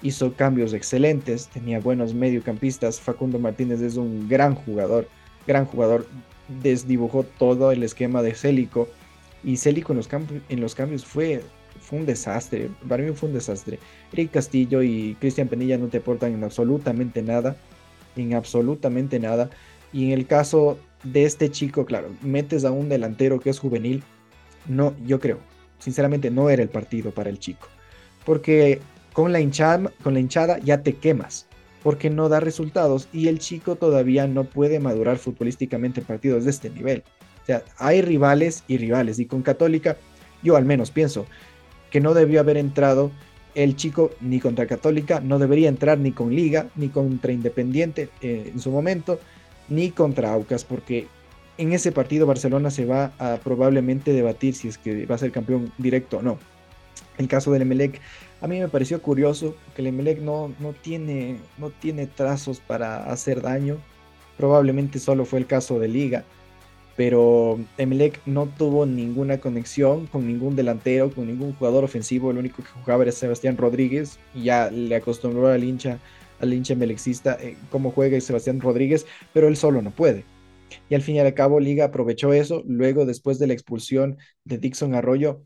[0.02, 3.00] hizo cambios excelentes, tenía buenos mediocampistas.
[3.00, 5.08] Facundo Martínez es un gran jugador,
[5.46, 6.06] gran jugador.
[6.62, 8.88] Desdibujó todo el esquema de Célico
[9.44, 10.08] y Célico en los,
[10.48, 11.42] en los cambios fue,
[11.80, 12.70] fue un desastre.
[12.88, 13.78] Para mí fue un desastre.
[14.12, 17.56] Eric Castillo y Cristian Penilla no te aportan en absolutamente nada,
[18.16, 19.50] en absolutamente nada.
[19.92, 24.02] Y en el caso de este chico, claro, metes a un delantero que es juvenil.
[24.66, 25.38] No, yo creo,
[25.78, 27.68] sinceramente no era el partido para el chico.
[28.24, 28.80] Porque
[29.12, 31.46] con la hinchada, con la hinchada ya te quemas,
[31.82, 36.50] porque no da resultados y el chico todavía no puede madurar futbolísticamente en partidos de
[36.50, 37.02] este nivel.
[37.42, 39.96] O sea, hay rivales y rivales y con Católica
[40.42, 41.26] yo al menos pienso
[41.90, 43.10] que no debió haber entrado
[43.54, 48.50] el chico ni contra Católica, no debería entrar ni con Liga, ni contra Independiente eh,
[48.52, 49.18] en su momento,
[49.68, 51.06] ni contra Aucas, porque
[51.56, 55.32] en ese partido Barcelona se va a probablemente debatir si es que va a ser
[55.32, 56.38] campeón directo o no.
[57.18, 58.00] El caso del Emelec
[58.40, 63.10] a mí me pareció curioso que el Emelec no, no, tiene, no tiene trazos para
[63.10, 63.78] hacer daño.
[64.36, 66.24] Probablemente solo fue el caso de Liga.
[66.96, 72.30] Pero Emelec no tuvo ninguna conexión con ningún delantero, con ningún jugador ofensivo.
[72.30, 74.20] El único que jugaba era Sebastián Rodríguez.
[74.34, 75.98] Y ya le acostumbró al hincha,
[76.40, 80.24] al hincha emelecista eh, cómo juega Sebastián Rodríguez, pero él solo no puede.
[80.88, 82.62] Y al fin y al cabo, Liga aprovechó eso.
[82.66, 85.42] Luego, después de la expulsión de Dixon Arroyo,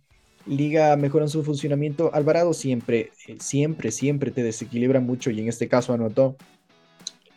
[0.46, 2.12] Liga mejora en su funcionamiento.
[2.14, 6.36] Alvarado siempre, eh, siempre, siempre te desequilibra mucho y en este caso anotó.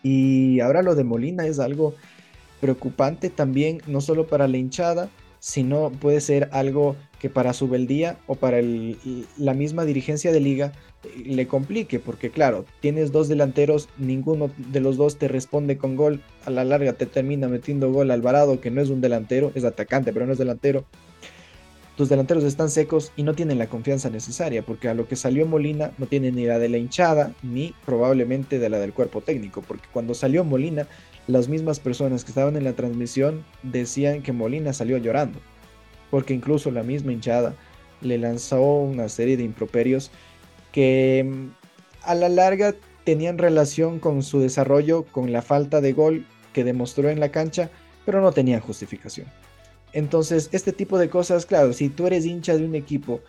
[0.01, 1.95] Y ahora lo de Molina es algo
[2.61, 8.17] preocupante también, no solo para la hinchada, sino puede ser algo que para su beldía
[8.25, 8.59] o para
[9.37, 10.71] la misma dirigencia de liga
[11.25, 16.21] le complique, porque claro, tienes dos delanteros, ninguno de los dos te responde con gol,
[16.45, 20.13] a la larga te termina metiendo gol Alvarado, que no es un delantero, es atacante,
[20.13, 20.85] pero no es delantero.
[21.97, 25.45] Tus delanteros están secos y no tienen la confianza necesaria, porque a lo que salió
[25.45, 29.61] Molina no tiene ni la de la hinchada, ni probablemente de la del cuerpo técnico,
[29.61, 30.87] porque cuando salió Molina,
[31.27, 35.39] las mismas personas que estaban en la transmisión decían que Molina salió llorando,
[36.11, 37.55] porque incluso la misma hinchada
[38.01, 40.11] le lanzó una serie de improperios
[40.75, 41.47] que mm,
[42.01, 47.09] a la larga tenían relación con su desarrollo, con la falta de gol que demostró
[47.09, 47.69] en la cancha,
[48.05, 49.27] pero no tenían justificación.
[49.93, 53.21] Entonces, este tipo de cosas, claro, si tú eres hincha de un equipo,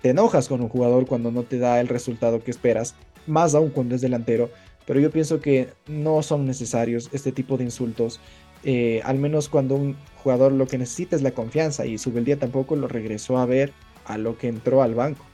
[0.00, 2.94] te enojas con un jugador cuando no te da el resultado que esperas,
[3.26, 4.48] más aún cuando es delantero,
[4.86, 8.18] pero yo pienso que no son necesarios este tipo de insultos,
[8.64, 12.76] eh, al menos cuando un jugador lo que necesita es la confianza y Subeldía tampoco
[12.76, 13.74] lo regresó a ver
[14.06, 15.27] a lo que entró al banco.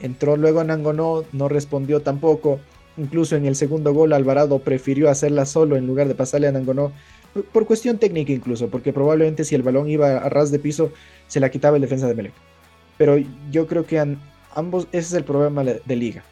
[0.00, 2.60] Entró luego Nangonó, no respondió tampoco,
[2.96, 6.92] incluso en el segundo gol Alvarado prefirió hacerla solo en lugar de pasarle a Nangonó
[7.42, 10.92] por cuestión técnica incluso, porque probablemente si el balón iba a ras de piso,
[11.26, 12.32] se la quitaba el defensa de Melec.
[12.96, 13.16] Pero
[13.50, 14.16] yo creo que
[14.54, 16.24] ambos, ese es el problema de liga.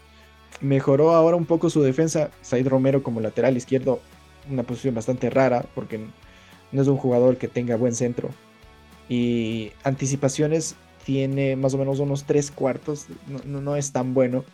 [0.61, 4.01] Mejoró ahora un poco su defensa, Said Romero como lateral izquierdo,
[4.51, 6.01] una posición bastante rara, porque
[6.73, 8.31] no es un jugador que tenga buen centro.
[9.09, 13.07] Y anticipaciones tiene más o menos unos tres cuartos,
[13.47, 14.45] no, no es tan bueno,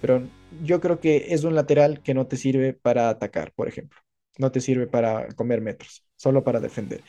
[0.00, 0.22] pero
[0.64, 3.98] yo creo que es un lateral que no te sirve para atacar, por ejemplo
[4.40, 7.02] no te sirve para comer metros, solo para defender.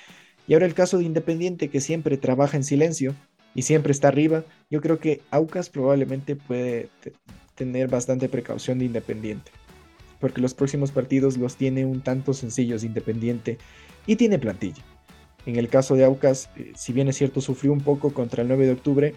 [0.48, 3.16] Y ahora el caso de Independiente, que siempre trabaja en silencio
[3.56, 6.90] y siempre está arriba, yo creo que Aucas probablemente puede
[7.56, 9.52] tener bastante precaución de Independiente,
[10.20, 13.58] porque los próximos partidos los tiene un tanto sencillos Independiente
[14.06, 14.84] y tiene plantilla.
[15.46, 18.48] En el caso de Aucas, eh, si bien es cierto, sufrió un poco contra el
[18.48, 19.16] 9 de octubre,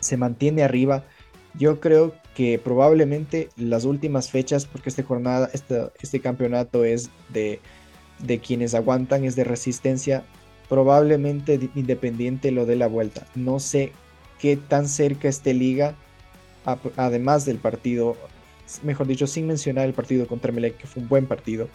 [0.00, 1.04] se mantiene arriba.
[1.54, 7.60] Yo creo que probablemente las últimas fechas, porque esta jornada, este, este campeonato es de,
[8.18, 10.24] de quienes aguantan, es de resistencia,
[10.68, 13.26] probablemente Independiente lo dé la vuelta.
[13.34, 13.92] No sé
[14.38, 15.94] qué tan cerca esté Liga,
[16.96, 18.16] además del partido,
[18.82, 21.68] mejor dicho, sin mencionar el partido contra Melec, que fue un buen partido.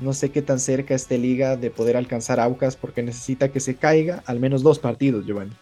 [0.00, 3.76] No sé qué tan cerca esté Liga de poder alcanzar Aucas, porque necesita que se
[3.76, 5.52] caiga al menos dos partidos, Giovanni.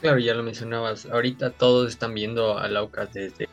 [0.00, 3.48] Claro, ya lo mencionabas, ahorita todos están viendo al Aucas desde,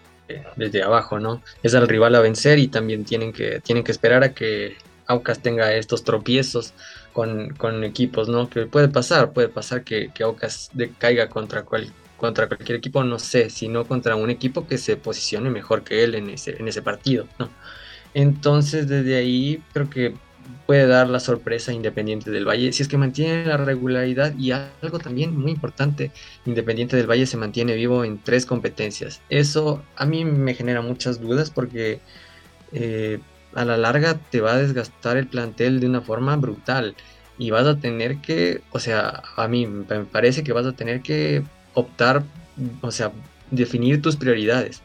[0.56, 1.42] desde abajo, ¿no?
[1.62, 4.78] Es al rival a vencer y también tienen que, tienen que esperar a que
[5.08, 6.74] Aucas tenga estos tropiezos
[7.14, 8.50] con, con equipos, ¿no?
[8.50, 13.20] Que puede pasar, puede pasar que, que Aucas caiga contra, cual, contra cualquier equipo, no
[13.20, 16.82] sé, sino contra un equipo que se posicione mejor que él en ese, en ese
[16.82, 17.50] partido, ¿no?
[18.14, 20.16] Entonces, desde ahí creo que
[20.66, 25.00] puede dar la sorpresa Independiente del Valle si es que mantiene la regularidad y algo
[25.00, 26.12] también muy importante,
[26.46, 29.22] Independiente del Valle se mantiene vivo en tres competencias.
[29.30, 32.00] Eso a mí me genera muchas dudas porque
[32.74, 33.20] eh,
[33.56, 36.96] a la larga te va a desgastar el plantel de una forma brutal
[37.38, 41.02] y vas a tener que, o sea, a mí me parece que vas a tener
[41.02, 41.44] que
[41.78, 42.24] optar,
[42.82, 43.12] o sea,
[43.52, 44.82] definir tus prioridades.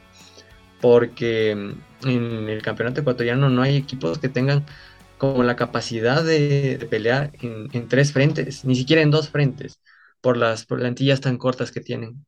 [0.80, 4.64] Porque en el campeonato ecuatoriano no hay equipos que tengan
[5.18, 9.80] como la capacidad de, pelear en, tres frentes, ni siquiera en dos frentes,
[10.20, 12.24] por las plantillas tan cortas que tienen.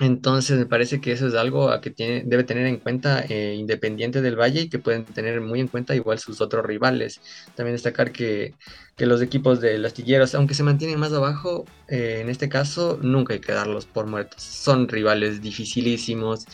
[0.00, 3.54] Entonces me parece que eso es algo a que tiene, debe tener en cuenta eh,
[3.54, 7.20] Independiente del Valle y que pueden tener muy en cuenta igual sus otros rivales.
[7.54, 8.54] También destacar que,
[8.98, 13.40] los equipos de astilleros, aunque se mantienen más abajo, eh, en este caso nunca hay
[13.40, 14.42] que darlos por muertos.
[14.42, 16.46] Son rivales dificilísimos.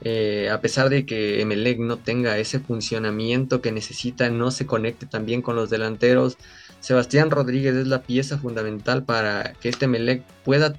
[0.00, 5.04] Eh, a pesar de que Emelec no tenga ese funcionamiento que necesita, no se conecte
[5.04, 6.38] también con los delanteros.
[6.80, 10.74] Sebastián Rodríguez es la pieza fundamental para que este Emelec pueda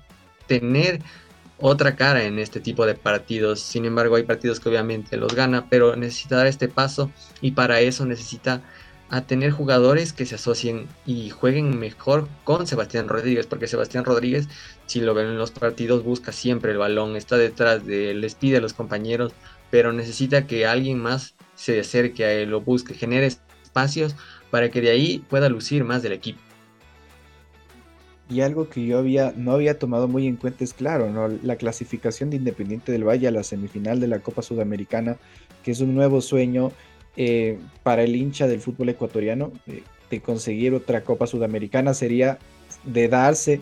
[0.47, 1.01] tener
[1.59, 3.59] otra cara en este tipo de partidos.
[3.59, 7.79] Sin embargo, hay partidos que obviamente los gana, pero necesita dar este paso y para
[7.81, 8.61] eso necesita
[9.09, 14.49] a tener jugadores que se asocien y jueguen mejor con Sebastián Rodríguez, porque Sebastián Rodríguez,
[14.85, 18.35] si lo ven en los partidos, busca siempre el balón, está detrás de él, les
[18.35, 19.33] pide a los compañeros,
[19.71, 24.15] pero necesita que alguien más se acerque a él, lo busque, genere espacios
[24.51, 26.46] para que de ahí pueda lucir más del equipo.
[28.29, 31.29] Y algo que yo había, no había tomado muy en cuenta es claro, ¿no?
[31.29, 35.17] la clasificación de Independiente del Valle a la semifinal de la Copa Sudamericana,
[35.63, 36.71] que es un nuevo sueño
[37.15, 42.37] eh, para el hincha del fútbol ecuatoriano, eh, de conseguir otra Copa Sudamericana, sería
[42.83, 43.61] de darse,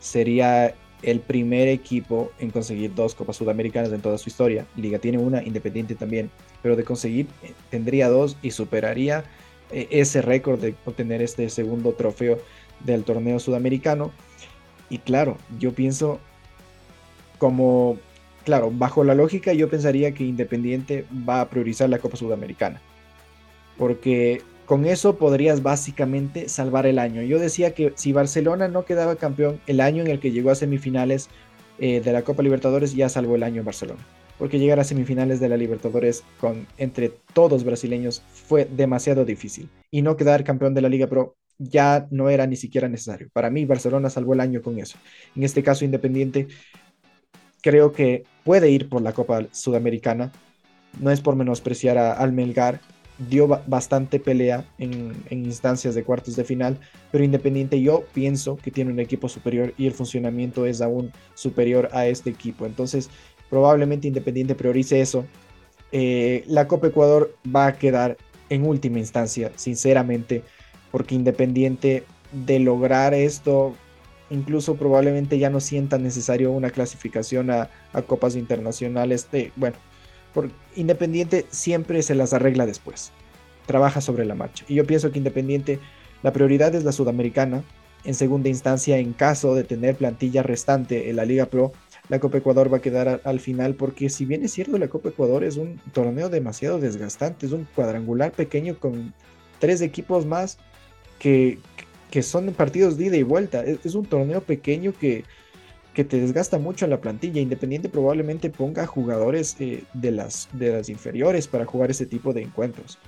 [0.00, 4.66] sería el primer equipo en conseguir dos Copas Sudamericanas en toda su historia.
[4.76, 6.30] Liga tiene una, Independiente también,
[6.62, 9.24] pero de conseguir eh, tendría dos y superaría
[9.70, 12.38] ese récord de obtener este segundo trofeo
[12.84, 14.12] del torneo sudamericano.
[14.88, 16.20] Y claro, yo pienso
[17.38, 17.98] como,
[18.44, 22.80] claro, bajo la lógica yo pensaría que Independiente va a priorizar la Copa Sudamericana.
[23.76, 27.22] Porque con eso podrías básicamente salvar el año.
[27.22, 30.54] Yo decía que si Barcelona no quedaba campeón el año en el que llegó a
[30.54, 31.28] semifinales
[31.78, 34.00] eh, de la Copa Libertadores, ya salvó el año en Barcelona.
[34.38, 39.68] Porque llegar a semifinales de la Libertadores con entre todos brasileños fue demasiado difícil.
[39.90, 43.28] Y no quedar campeón de la Liga Pro ya no era ni siquiera necesario.
[43.32, 44.98] Para mí, Barcelona salvó el año con eso.
[45.34, 46.48] En este caso, Independiente
[47.62, 50.32] creo que puede ir por la Copa Sudamericana.
[51.00, 52.80] No es por menospreciar a, al Melgar.
[53.30, 56.78] Dio bastante pelea en, instancias de cuartos de final,
[57.10, 61.88] pero Independiente yo pienso que tiene un equipo superior y el funcionamiento es aún superior
[61.92, 62.66] a este equipo.
[62.66, 63.08] Entonces,
[63.48, 65.24] probablemente Independiente priorice eso.
[65.92, 68.18] Eh, la Copa Ecuador va a quedar
[68.50, 70.42] en última instancia, sinceramente
[70.90, 73.74] porque Independiente de lograr esto,
[74.30, 77.70] incluso probablemente ya no sienta necesario una clasificación a,
[78.06, 79.28] copas internacionales.
[79.30, 79.76] De, bueno,
[80.34, 83.12] por Independiente siempre se las arregla después,
[83.66, 84.64] trabaja sobre la marcha.
[84.68, 85.78] Y yo pienso que Independiente,
[86.22, 87.62] la prioridad es la sudamericana.
[88.04, 91.72] En segunda instancia, en caso de tener plantilla restante en la Liga Pro,
[92.08, 95.08] la Copa Ecuador va a quedar al final porque si bien es cierto la Copa
[95.08, 99.12] Ecuador es un torneo demasiado desgastante, es un cuadrangular pequeño con
[99.58, 100.58] tres equipos más,
[101.18, 101.58] que,
[102.22, 103.62] son partidos de ida y vuelta.
[103.64, 105.24] Es, un torneo pequeño que,
[105.94, 107.40] que, te desgasta mucho en la plantilla.
[107.40, 112.42] Independiente probablemente ponga jugadores eh, de, las, de las inferiores para jugar ese tipo de
[112.42, 112.98] encuentros.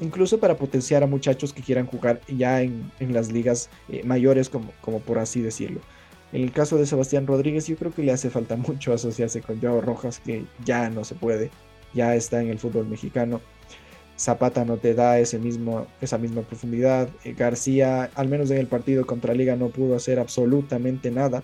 [0.00, 4.72] Incluso para potenciar a muchachos que quieran jugar ya en, las ligas eh, mayores, como,
[4.80, 5.80] como por así decirlo.
[6.32, 9.60] En el caso de Sebastián Rodríguez, yo creo que le hace falta mucho asociarse con
[9.60, 11.50] Joao Rojas, que ya no se puede,
[11.94, 13.40] ya está en el fútbol mexicano.
[14.16, 17.08] Zapata no te da ese mismo, esa misma profundidad.
[17.24, 21.42] Eh, García, al menos en el partido contra Liga, no pudo hacer absolutamente nada.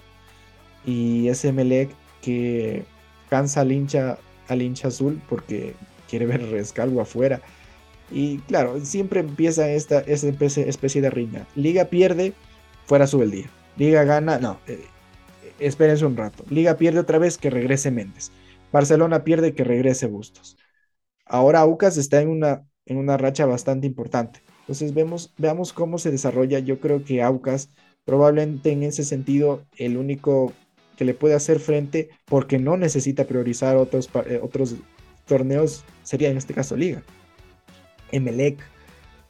[0.87, 1.91] Y ese Melec
[2.23, 2.85] que
[3.29, 4.19] cansa al hincha,
[4.49, 5.75] al hincha azul porque
[6.09, 7.41] quiere ver rescalvo afuera.
[8.11, 11.47] Y claro, siempre empieza esta, especie de riña.
[11.55, 12.33] Liga pierde,
[12.87, 13.51] fuera sube el día.
[13.77, 14.85] Liga gana, no, eh,
[15.61, 16.45] espérense un rato.
[16.51, 18.33] Liga pierde otra vez, que regrese Méndez.
[18.73, 20.57] Barcelona pierde, que regrese Bustos.
[21.27, 24.43] Ahora Aucas está en una, en una racha bastante importante.
[24.61, 26.59] Entonces vemos, veamos cómo se desarrolla.
[26.59, 27.71] Yo creo que Aucas
[28.05, 30.53] probablemente en ese sentido el único
[30.97, 34.77] que le puede hacer frente porque no necesita priorizar otros, eh, otros
[35.27, 37.03] torneos sería en este caso Liga.
[38.13, 38.59] Emelec,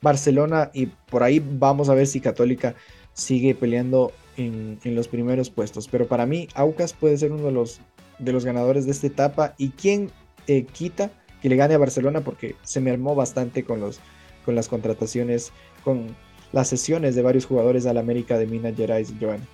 [0.02, 2.74] Barcelona y por ahí vamos a ver si Católica
[3.12, 5.88] sigue peleando en, los primeros puestos.
[5.88, 7.80] Pero para mí Aucas puede ser uno de los,
[8.18, 10.10] de los ganadores de esta etapa y quien
[10.46, 11.10] eh, quita
[11.40, 14.00] que le gane a Barcelona porque se me armó bastante con, los,
[14.44, 15.52] con las contrataciones,
[15.84, 16.14] con
[16.52, 19.46] las sesiones de varios jugadores al América de Minas Gerais, Joan.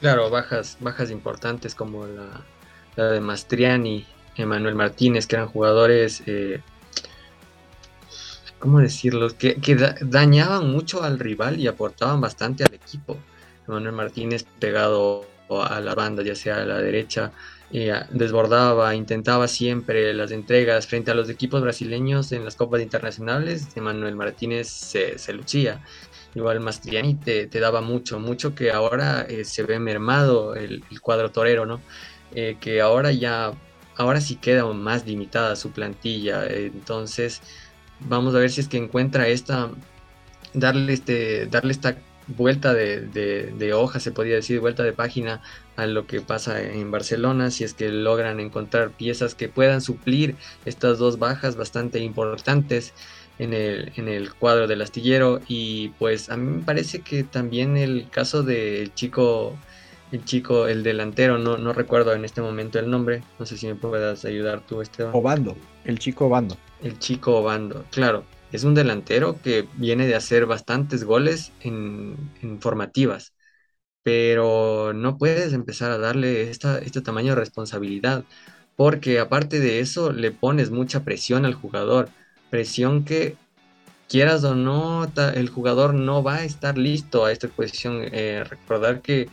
[0.00, 2.44] Claro, bajas, bajas importantes como la,
[2.96, 4.06] de Mastriani,
[4.36, 6.60] Emanuel Martínez, que eran jugadores, eh,
[8.58, 9.28] ¿cómo decirlo?
[9.36, 9.56] Que,
[10.02, 13.16] dañaban mucho al rival y aportaban bastante al equipo.
[13.66, 17.32] Manuel Martínez pegado a la banda, ya sea a la derecha,
[17.70, 23.68] desbordaba, intentaba siempre las entregas frente a los equipos brasileños en las copas internacionales.
[23.76, 25.82] Manuel Martínez se, se lucía.
[26.34, 31.30] Igual Mastriani te, te, daba mucho, mucho que ahora eh, se ve mermado el, cuadro
[31.30, 31.80] torero, ¿no?
[32.32, 33.52] Eh, que ahora ya,
[33.96, 36.46] ahora sí queda más limitada su plantilla.
[36.46, 37.40] entonces,
[38.00, 39.70] vamos a ver si es que encuentra esta,
[40.54, 41.96] darle, este, darle esta
[42.26, 45.42] vuelta de, de, hoja, se podría decir, vuelta de página
[45.76, 50.36] a lo que pasa en Barcelona, si es que logran encontrar piezas que puedan suplir
[50.64, 52.94] estas dos bajas bastante importantes
[53.38, 55.40] en el, en el cuadro del astillero.
[55.48, 59.56] Y pues a mí me parece que también el caso del chico,
[60.12, 63.66] el chico, el delantero, no, no recuerdo en este momento el nombre, no sé si
[63.66, 65.12] me puedas ayudar tú, Esteban.
[65.14, 66.56] Obando, el chico Obando.
[66.82, 72.16] El chico Obando, claro es un delantero que viene de hacer bastantes goles en,
[72.60, 73.34] formativas,
[74.04, 78.24] pero no puedes empezar a darle esta, este tamaño de responsabilidad,
[78.76, 82.10] porque aparte de eso le pones mucha presión al jugador,
[82.50, 83.36] presión que
[84.08, 88.02] quieras o no, el jugador no va a estar listo a esta posición.
[88.12, 89.28] Eh, recordar que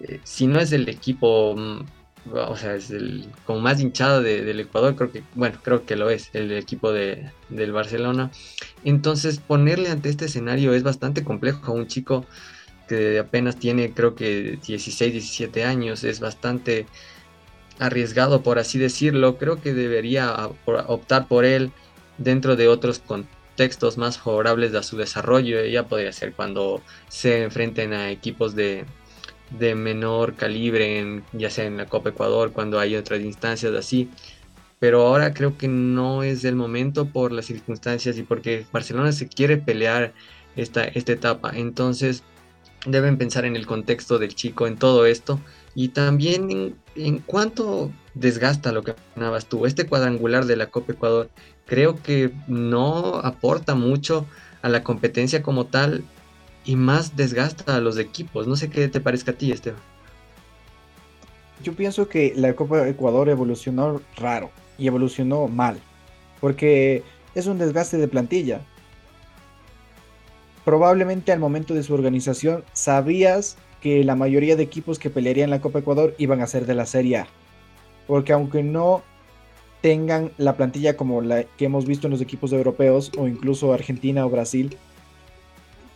[0.00, 1.86] eh, si no es el equipo mm,
[2.32, 6.10] o sea, es el como más hinchado del Ecuador, creo que, bueno, creo que lo
[6.10, 8.30] es, el equipo de, del Barcelona.
[8.84, 12.26] Entonces, ponerle ante este escenario es bastante complejo a un chico
[12.88, 16.86] que apenas tiene, creo que 16, 17 años, es bastante
[17.78, 19.38] arriesgado, por así decirlo.
[19.38, 21.72] Creo que debería optar por él
[22.18, 25.64] dentro de otros contextos más favorables a su desarrollo.
[25.64, 28.84] Ya podría ser cuando se enfrenten a equipos de,
[29.50, 34.10] de menor calibre, ya sea en la Copa Ecuador, cuando hay otras instancias así.
[34.78, 39.28] Pero ahora creo que no es el momento por las circunstancias y porque Barcelona se
[39.28, 40.12] quiere pelear
[40.56, 41.52] esta, esta etapa.
[41.54, 42.22] Entonces
[42.86, 45.40] deben pensar en el contexto del chico, en todo esto.
[45.74, 49.66] Y también en, en cuánto desgasta lo que mencionabas tú.
[49.66, 51.30] Este cuadrangular de la Copa Ecuador
[51.66, 54.26] creo que no aporta mucho
[54.62, 56.04] a la competencia como tal
[56.64, 58.46] y más desgasta a los equipos.
[58.46, 59.80] No sé qué te parezca a ti, Esteban.
[61.62, 65.78] Yo pienso que la Copa Ecuador evolucionó raro y evolucionó mal,
[66.40, 67.02] porque
[67.34, 68.60] es un desgaste de plantilla.
[70.64, 75.60] Probablemente al momento de su organización sabías que la mayoría de equipos que pelearían la
[75.60, 77.26] Copa Ecuador iban a ser de la Serie A,
[78.06, 79.02] porque aunque no
[79.82, 84.24] tengan la plantilla como la que hemos visto en los equipos europeos o incluso Argentina
[84.24, 84.78] o Brasil,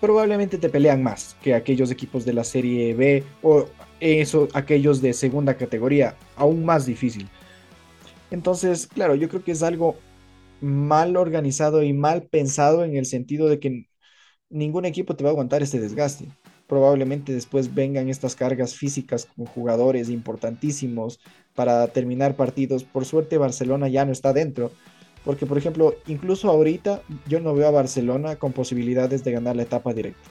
[0.00, 3.66] probablemente te pelean más que aquellos equipos de la Serie B o
[4.00, 7.28] eso, aquellos de segunda categoría, aún más difícil.
[8.30, 9.96] Entonces, claro, yo creo que es algo
[10.60, 13.86] mal organizado y mal pensado en el sentido de que
[14.50, 16.28] ningún equipo te va a aguantar este desgaste.
[16.66, 21.18] Probablemente después vengan estas cargas físicas con jugadores importantísimos
[21.54, 22.84] para terminar partidos.
[22.84, 24.70] Por suerte Barcelona ya no está dentro,
[25.28, 29.64] porque, por ejemplo, incluso ahorita yo no veo a Barcelona con posibilidades de ganar la
[29.64, 30.30] etapa directa.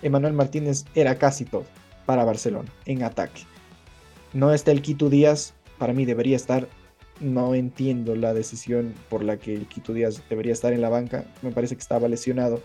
[0.00, 1.64] Emanuel Martínez era casi todo
[2.06, 3.42] para Barcelona en ataque.
[4.32, 6.68] No está el Quito Díaz, para mí debería estar.
[7.18, 11.24] No entiendo la decisión por la que el Quito Díaz debería estar en la banca.
[11.42, 12.60] Me parece que estaba lesionado,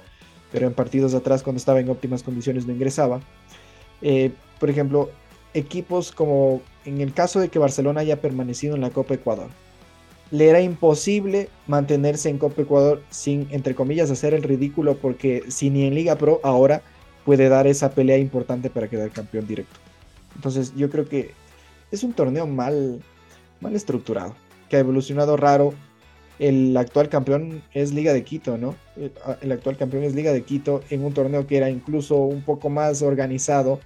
[0.52, 3.20] pero en partidos atrás, cuando estaba en óptimas condiciones, no ingresaba.
[4.04, 5.10] Eh, por ejemplo,
[5.56, 9.50] equipos como en el caso de que Barcelona haya permanecido en la Copa Ecuador,
[10.34, 15.70] le era imposible mantenerse en Copa Ecuador sin, entre comillas, hacer el ridículo, porque si
[15.70, 16.82] ni en Liga Pro ahora
[17.24, 19.80] puede dar esa pelea importante para quedar campeón directo.
[20.36, 21.30] Entonces yo creo que
[21.92, 23.00] es un torneo mal,
[23.62, 24.34] mal estructurado,
[24.70, 25.76] que ha evolucionado raro.
[26.40, 28.74] El actual campeón es Liga de Quito, ¿no?
[29.40, 32.72] El actual campeón es Liga de Quito en un torneo que era incluso un poco
[32.72, 33.80] más organizado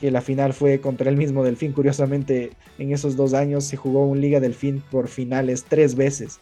[0.00, 1.72] que la final fue contra el mismo Delfín.
[1.72, 6.40] Curiosamente, en esos dos años se jugó un Liga Delfín por finales tres veces.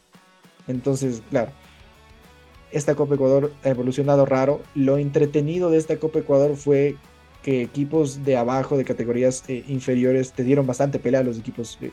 [0.69, 1.51] Entonces, claro,
[2.73, 4.61] esta Copa Ecuador ha evolucionado raro.
[4.75, 6.97] Lo entretenido de esta Copa Ecuador fue
[7.43, 11.79] que equipos de abajo, de categorías eh, inferiores, te dieron bastante pelea a los equipos
[11.81, 11.93] de,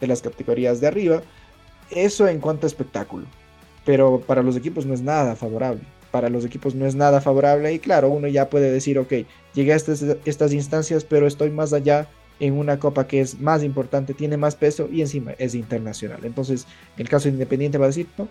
[0.00, 1.22] de las categorías de arriba.
[1.90, 3.26] Eso en cuanto a espectáculo.
[3.84, 5.82] Pero para los equipos no es nada favorable
[6.14, 9.12] para los equipos no es nada favorable y claro, uno ya puede decir, ok,
[9.52, 12.08] llegué a estas, instancias, pero estoy más allá
[12.38, 16.20] en una copa que es más importante, tiene más peso y encima es internacional.
[16.22, 16.68] Entonces,
[16.98, 18.28] el caso Independiente va a decir, no,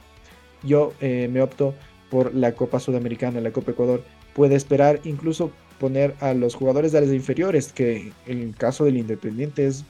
[0.64, 1.74] yo eh, me opto
[2.10, 4.02] por la Copa Sudamericana, la Copa Ecuador.
[4.34, 8.96] Puede esperar incluso poner a los jugadores de las inferiores, que en el caso del
[8.96, 9.84] Independiente es,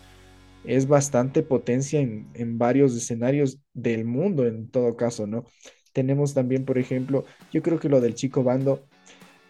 [0.64, 5.46] es bastante potencia en, en varios escenarios del mundo, en todo caso, ¿no?
[5.94, 8.84] Tenemos también, por ejemplo, yo creo que lo del chico bando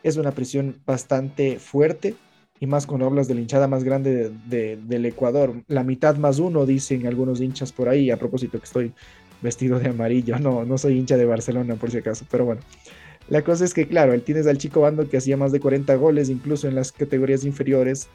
[0.03, 2.15] es una presión bastante fuerte
[2.59, 6.65] y más cuando hablas de la hinchada más grande del Ecuador, la mitad más uno,
[6.65, 8.93] dicen algunos hinchas por ahí, a propósito que estoy
[9.41, 12.61] vestido de amarillo, no, no soy hincha de Barcelona por si acaso, pero bueno.
[13.29, 15.95] La cosa es que, claro, él tienes al chico Bando que hacía más de 40
[15.95, 18.07] goles, incluso en las categorías inferiores,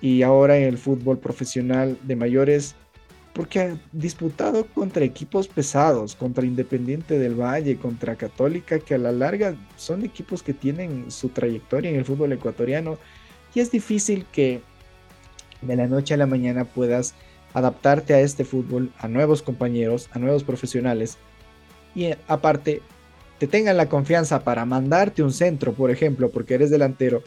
[0.00, 2.74] y ahora en el fútbol profesional de mayores,
[3.32, 9.12] porque ha disputado contra equipos pesados, contra Independiente del Valle, contra Católica, que a la
[9.12, 12.98] larga son equipos que tienen su trayectoria en el fútbol ecuatoriano,
[13.54, 14.60] y es difícil que
[15.62, 17.14] de la noche a la mañana puedas
[17.54, 21.16] adaptarte a este fútbol, a nuevos compañeros, a nuevos profesionales,
[21.94, 22.82] y aparte
[23.38, 27.22] te tengan la confianza para mandarte un centro, por ejemplo, porque eres delantero,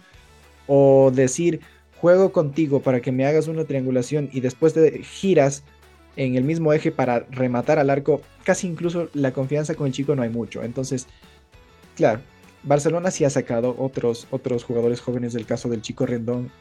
[0.67, 1.61] o decir,
[1.99, 5.63] juego contigo para que me hagas una triangulación y después te giras
[6.15, 10.15] en el mismo eje para rematar al arco, casi incluso la confianza con el chico
[10.15, 10.63] no hay mucho.
[10.63, 11.07] Entonces,
[11.95, 12.21] claro,
[12.63, 16.51] Barcelona sí ha sacado otros, otros jugadores jóvenes del caso del chico Rendón,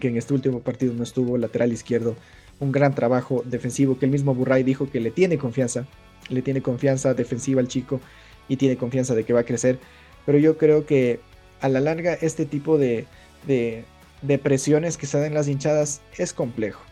[0.00, 2.16] que en este último partido no estuvo lateral izquierdo.
[2.60, 5.86] Un gran trabajo defensivo que el mismo Burray dijo que le tiene confianza,
[6.28, 8.00] le tiene confianza defensiva al chico
[8.48, 9.78] y tiene confianza de que va a crecer.
[10.26, 11.20] Pero yo creo que
[11.60, 13.06] a la larga este tipo de,
[13.46, 16.82] de presiones que se dan las hinchadas es complejo.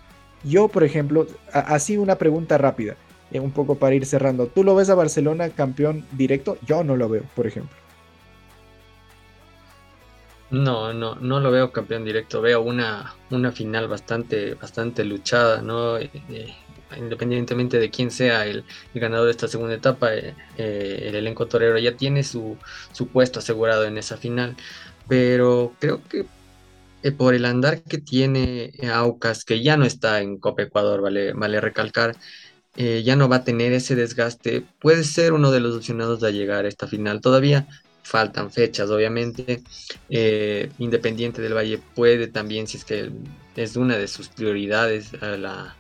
[0.45, 2.97] Yo, por ejemplo, así una pregunta rápida,
[3.31, 4.47] eh, un poco para ir cerrando.
[4.47, 6.59] ¿Tú lo ves a Barcelona campeón directo?
[6.67, 7.77] Yo no lo veo, por ejemplo.
[10.51, 12.43] No, no, no lo veo campeón directo.
[12.43, 15.97] Veo una, una final bastante, bastante luchada, ¿no?
[15.97, 16.55] Eh, eh,
[16.99, 22.23] independientemente de quién sea el, ganador de esta segunda etapa, el elenco torero ya tiene
[22.23, 22.59] su,
[22.93, 24.57] su puesto asegurado en esa final.
[25.09, 26.27] Pero creo que
[27.03, 31.61] eh, por el andar que tiene Aucas, que ya no está en Copa Ecuador, vale,
[31.61, 32.17] recalcar,
[32.77, 36.31] eh, ya no va a tener ese desgaste, puede ser uno de los opcionados a
[36.31, 37.21] llegar a esta final.
[37.21, 37.67] Todavía
[38.03, 39.63] faltan fechas, obviamente.
[40.09, 43.11] Eh, Independiente del Valle puede también, si es que
[43.57, 45.77] es una de sus prioridades la,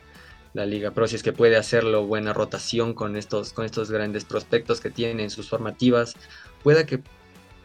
[0.54, 4.24] la Liga Pro, si es que puede hacerlo, buena rotación con estos, con estos grandes
[4.24, 6.14] prospectos que tiene en sus formativas,
[6.62, 7.00] pueda que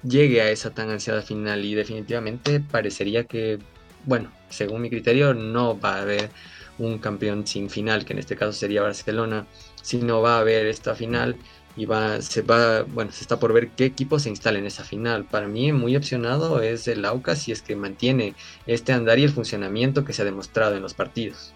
[0.03, 3.59] llegue a esa tan ansiada final y definitivamente parecería que,
[4.05, 6.29] bueno, según mi criterio, no va a haber
[6.77, 9.45] un campeón sin final, que en este caso sería Barcelona,
[9.81, 11.35] sino va a haber esta final
[11.75, 14.83] y va, se va, bueno, se está por ver qué equipo se instala en esa
[14.83, 15.25] final.
[15.25, 18.33] Para mí muy opcionado es el Aucas si es que mantiene
[18.65, 21.53] este andar y el funcionamiento que se ha demostrado en los partidos.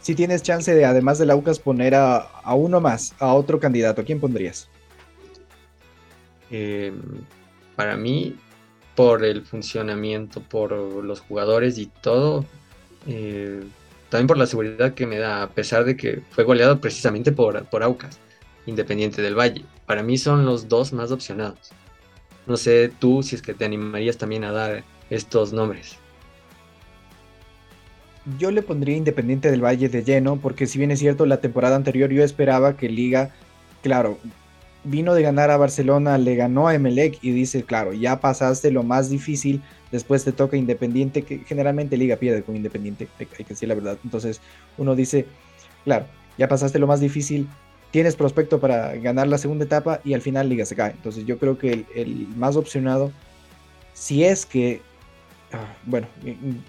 [0.00, 4.04] Si tienes chance de, además del Aucas, poner a, a uno más, a otro candidato,
[4.04, 4.68] ¿quién pondrías?
[6.50, 6.92] Eh,
[7.76, 8.36] para mí,
[8.94, 12.44] por el funcionamiento, por los jugadores y todo,
[13.06, 13.62] eh,
[14.10, 17.64] también por la seguridad que me da, a pesar de que fue goleado precisamente por,
[17.66, 18.18] por Aucas,
[18.66, 19.64] Independiente del Valle.
[19.86, 21.70] Para mí son los dos más opcionados.
[22.46, 25.96] No sé tú si es que te animarías también a dar estos nombres.
[28.38, 31.76] Yo le pondría Independiente del Valle de lleno, porque si bien es cierto, la temporada
[31.76, 33.34] anterior yo esperaba que Liga,
[33.82, 34.18] claro,
[34.84, 38.82] vino de ganar a Barcelona, le ganó a Emelec y dice, claro, ya pasaste lo
[38.82, 43.68] más difícil, después te toca Independiente, que generalmente Liga pierde con Independiente, hay que decir
[43.68, 43.98] la verdad.
[44.04, 44.40] Entonces
[44.76, 45.26] uno dice,
[45.84, 46.06] claro,
[46.36, 47.48] ya pasaste lo más difícil,
[47.90, 50.92] tienes prospecto para ganar la segunda etapa y al final Liga se cae.
[50.92, 53.10] Entonces yo creo que el, más opcionado,
[53.94, 54.80] si es que,
[55.52, 56.06] ah, bueno,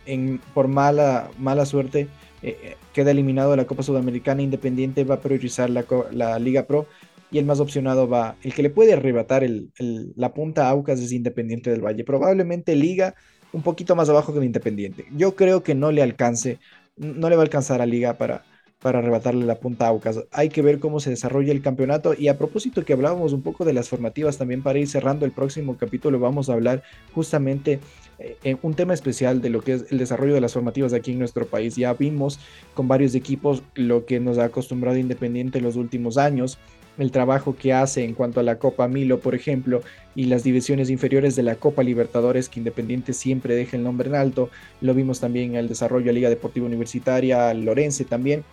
[0.06, 2.08] en, por mala, mala suerte,
[2.42, 6.64] eh, eh, queda eliminado de la Copa Sudamericana, Independiente va a priorizar la, la Liga
[6.64, 6.88] Pro
[7.32, 9.46] y el más opcionado va, el que le puede arrebatar
[9.80, 12.04] la punta a Aucas es Independiente del Valle.
[12.04, 13.16] Probablemente Liga
[13.52, 15.06] un poquito más abajo que Independiente.
[15.16, 16.60] Yo creo que no le alcance,
[16.98, 18.44] no le va a alcanzar a Liga para,
[18.82, 20.24] para arrebatarle la punta a Aucas.
[20.32, 23.66] Hay que ver cómo se desarrolla el campeonato y a propósito que hablábamos un poco
[23.66, 26.84] de las formativas también para ir cerrando el próximo capítulo vamos a hablar
[27.14, 27.80] justamente
[28.20, 31.12] eh, en un tema especial de lo que es el desarrollo de las formativas aquí
[31.12, 31.76] en nuestro país.
[31.76, 32.40] Ya vimos
[32.74, 36.58] con varios equipos lo que nos ha acostumbrado Independiente en los últimos años
[37.00, 39.82] el trabajo que hace en cuanto a la Copa Milo, por ejemplo,
[40.16, 44.16] y las divisiones inferiores de la Copa Libertadores, que Independiente siempre deja el nombre en
[44.16, 44.50] alto.
[44.82, 48.44] Lo vimos también el desarrollo de Liga Deportiva Universitaria, Lorense también.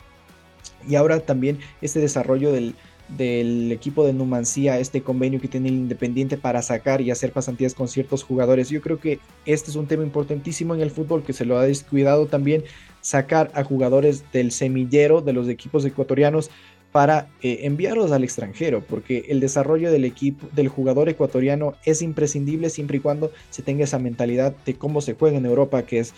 [0.89, 2.77] Y ahora también este desarrollo del,
[3.09, 7.74] del equipo de Numancía, este convenio que tiene el Independiente para sacar y hacer pasantías
[7.74, 8.68] con ciertos jugadores.
[8.68, 11.64] Yo creo que este es un tema importantísimo en el fútbol que se lo ha
[11.64, 12.62] descuidado también,
[13.01, 16.51] sacar a jugadores del semillero de los equipos ecuatorianos
[16.97, 22.70] para eh, enviarlos al extranjero, porque el desarrollo del equipo, del jugador ecuatoriano es imprescindible
[22.70, 26.14] siempre y cuando se tenga esa mentalidad de cómo se juega en Europa, que es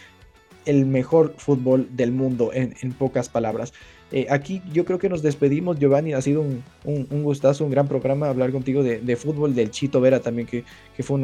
[0.67, 3.73] el mejor fútbol del mundo, en, pocas palabras.
[4.13, 6.13] Eh, aquí yo creo que nos despedimos, Giovanni.
[6.13, 6.45] Ha sido
[6.85, 10.63] un, gustazo, un gran programa hablar contigo de, fútbol, del Chito Vera también, que,
[11.03, 11.17] fue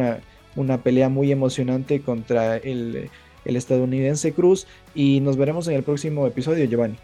[0.56, 3.09] una, pelea muy emocionante contra el
[3.44, 4.66] estadounidense Cruz.
[4.97, 6.97] Y nos veremos en el próximo episodio, Giovanni.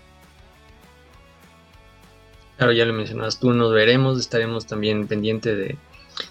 [2.60, 5.78] Claro, ya lo mencionabas tú, nos veremos, estaremos también pendientes de,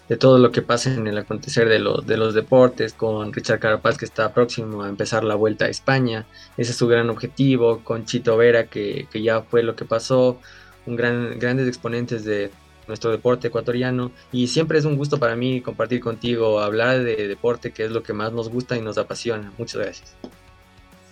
[0.08, 3.98] de todo lo que pasa en el acontecer de, de los deportes, con Richard Carapaz
[3.98, 8.06] que está próximo a empezar la vuelta a España, ese es su gran objetivo, con
[8.06, 10.40] Chito Vera que, que ya fue lo que pasó,
[10.86, 12.52] un gran, grandes exponentes de
[12.88, 17.72] nuestro deporte ecuatoriano y siempre es un gusto para mí compartir contigo, hablar de deporte
[17.72, 19.52] que es lo que más nos gusta y nos apasiona.
[19.58, 20.16] Muchas gracias.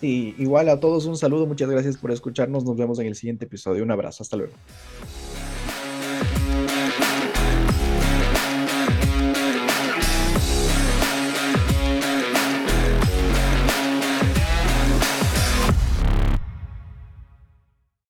[0.00, 3.46] Sí, igual a todos un saludo, muchas gracias por escucharnos, nos vemos en el siguiente
[3.46, 4.52] episodio, un abrazo, hasta luego.